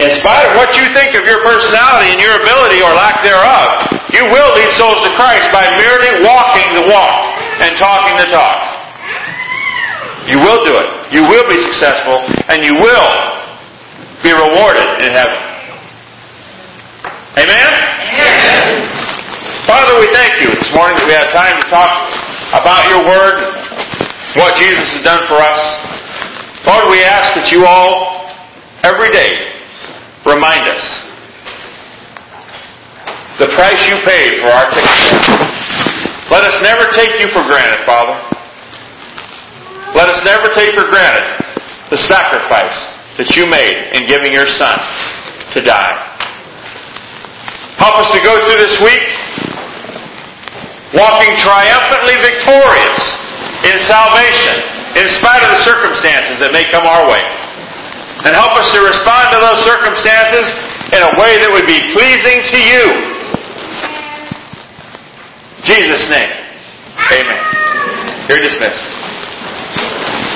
In 0.00 0.08
spite 0.22 0.48
of 0.48 0.56
what 0.56 0.72
you 0.78 0.86
think 0.96 1.12
of 1.12 1.28
your 1.28 1.42
personality 1.44 2.14
and 2.14 2.20
your 2.22 2.40
ability 2.40 2.80
or 2.80 2.88
lack 2.96 3.20
thereof, 3.20 3.68
you 4.16 4.24
will 4.32 4.50
lead 4.56 4.70
souls 4.80 4.96
to 5.04 5.10
Christ 5.18 5.50
by 5.52 5.68
merely 5.76 6.24
walking 6.24 6.68
the 6.72 6.88
walk 6.88 7.12
and 7.60 7.76
talking 7.76 8.16
the 8.16 8.28
talk. 8.32 8.56
You 10.24 10.38
will 10.40 10.64
do 10.64 10.72
it. 10.78 10.88
You 11.12 11.26
will 11.26 11.44
be 11.50 11.58
successful 11.68 12.22
and 12.48 12.64
you 12.64 12.72
will 12.80 13.10
be 14.22 14.32
rewarded 14.32 14.88
in 15.04 15.12
heaven. 15.12 15.40
Amen? 17.36 17.70
Amen. 18.16 19.00
Father, 19.66 20.00
we 20.00 20.08
thank 20.16 20.32
you 20.40 20.48
this 20.48 20.70
morning 20.72 20.96
that 20.96 21.06
we 21.06 21.14
had 21.14 21.28
time 21.36 21.54
to 21.60 21.66
talk 21.68 21.92
about 22.56 22.88
your 22.88 23.04
word 23.04 23.36
what 24.38 24.54
Jesus 24.58 24.86
has 24.94 25.02
done 25.02 25.26
for 25.26 25.42
us. 25.42 25.60
Lord, 26.66 26.92
we 26.92 27.02
ask 27.02 27.34
that 27.34 27.50
you 27.50 27.66
all, 27.66 28.30
every 28.86 29.10
day, 29.10 29.32
remind 30.22 30.62
us 30.68 30.84
the 33.40 33.48
price 33.56 33.80
you 33.88 33.96
paid 34.04 34.38
for 34.44 34.52
our 34.52 34.68
ticket. 34.70 34.94
Let 36.30 36.46
us 36.46 36.56
never 36.62 36.86
take 36.94 37.10
you 37.18 37.32
for 37.32 37.42
granted, 37.48 37.82
Father. 37.88 38.14
Let 39.96 40.12
us 40.12 40.20
never 40.22 40.46
take 40.54 40.76
for 40.78 40.86
granted 40.86 41.26
the 41.90 41.98
sacrifice 42.06 42.78
that 43.18 43.34
you 43.34 43.50
made 43.50 43.74
in 43.98 44.06
giving 44.06 44.30
your 44.30 44.46
Son. 44.46 44.78
to 45.54 45.60
die. 45.66 45.96
Help 47.82 47.98
us 47.98 48.08
to 48.14 48.20
go 48.22 48.38
through 48.46 48.60
this 48.62 48.78
week 48.78 49.02
walking 50.94 51.34
triumphantly 51.42 52.14
victorious 52.22 53.19
in 53.66 53.76
salvation 53.86 54.56
in 54.96 55.06
spite 55.20 55.42
of 55.44 55.50
the 55.54 55.62
circumstances 55.62 56.40
that 56.42 56.50
may 56.50 56.66
come 56.72 56.82
our 56.86 57.06
way. 57.06 57.22
And 58.26 58.36
help 58.36 58.52
us 58.58 58.68
to 58.72 58.80
respond 58.84 59.32
to 59.32 59.38
those 59.40 59.60
circumstances 59.64 60.44
in 60.92 61.00
a 61.00 61.12
way 61.16 61.40
that 61.40 61.48
would 61.52 61.68
be 61.68 61.78
pleasing 61.94 62.38
to 62.52 62.58
you. 62.58 62.84
In 65.56 65.64
Jesus' 65.64 66.04
name. 66.10 66.32
Amen. 67.16 67.40
You're 68.28 68.42
dismissed. 68.44 70.29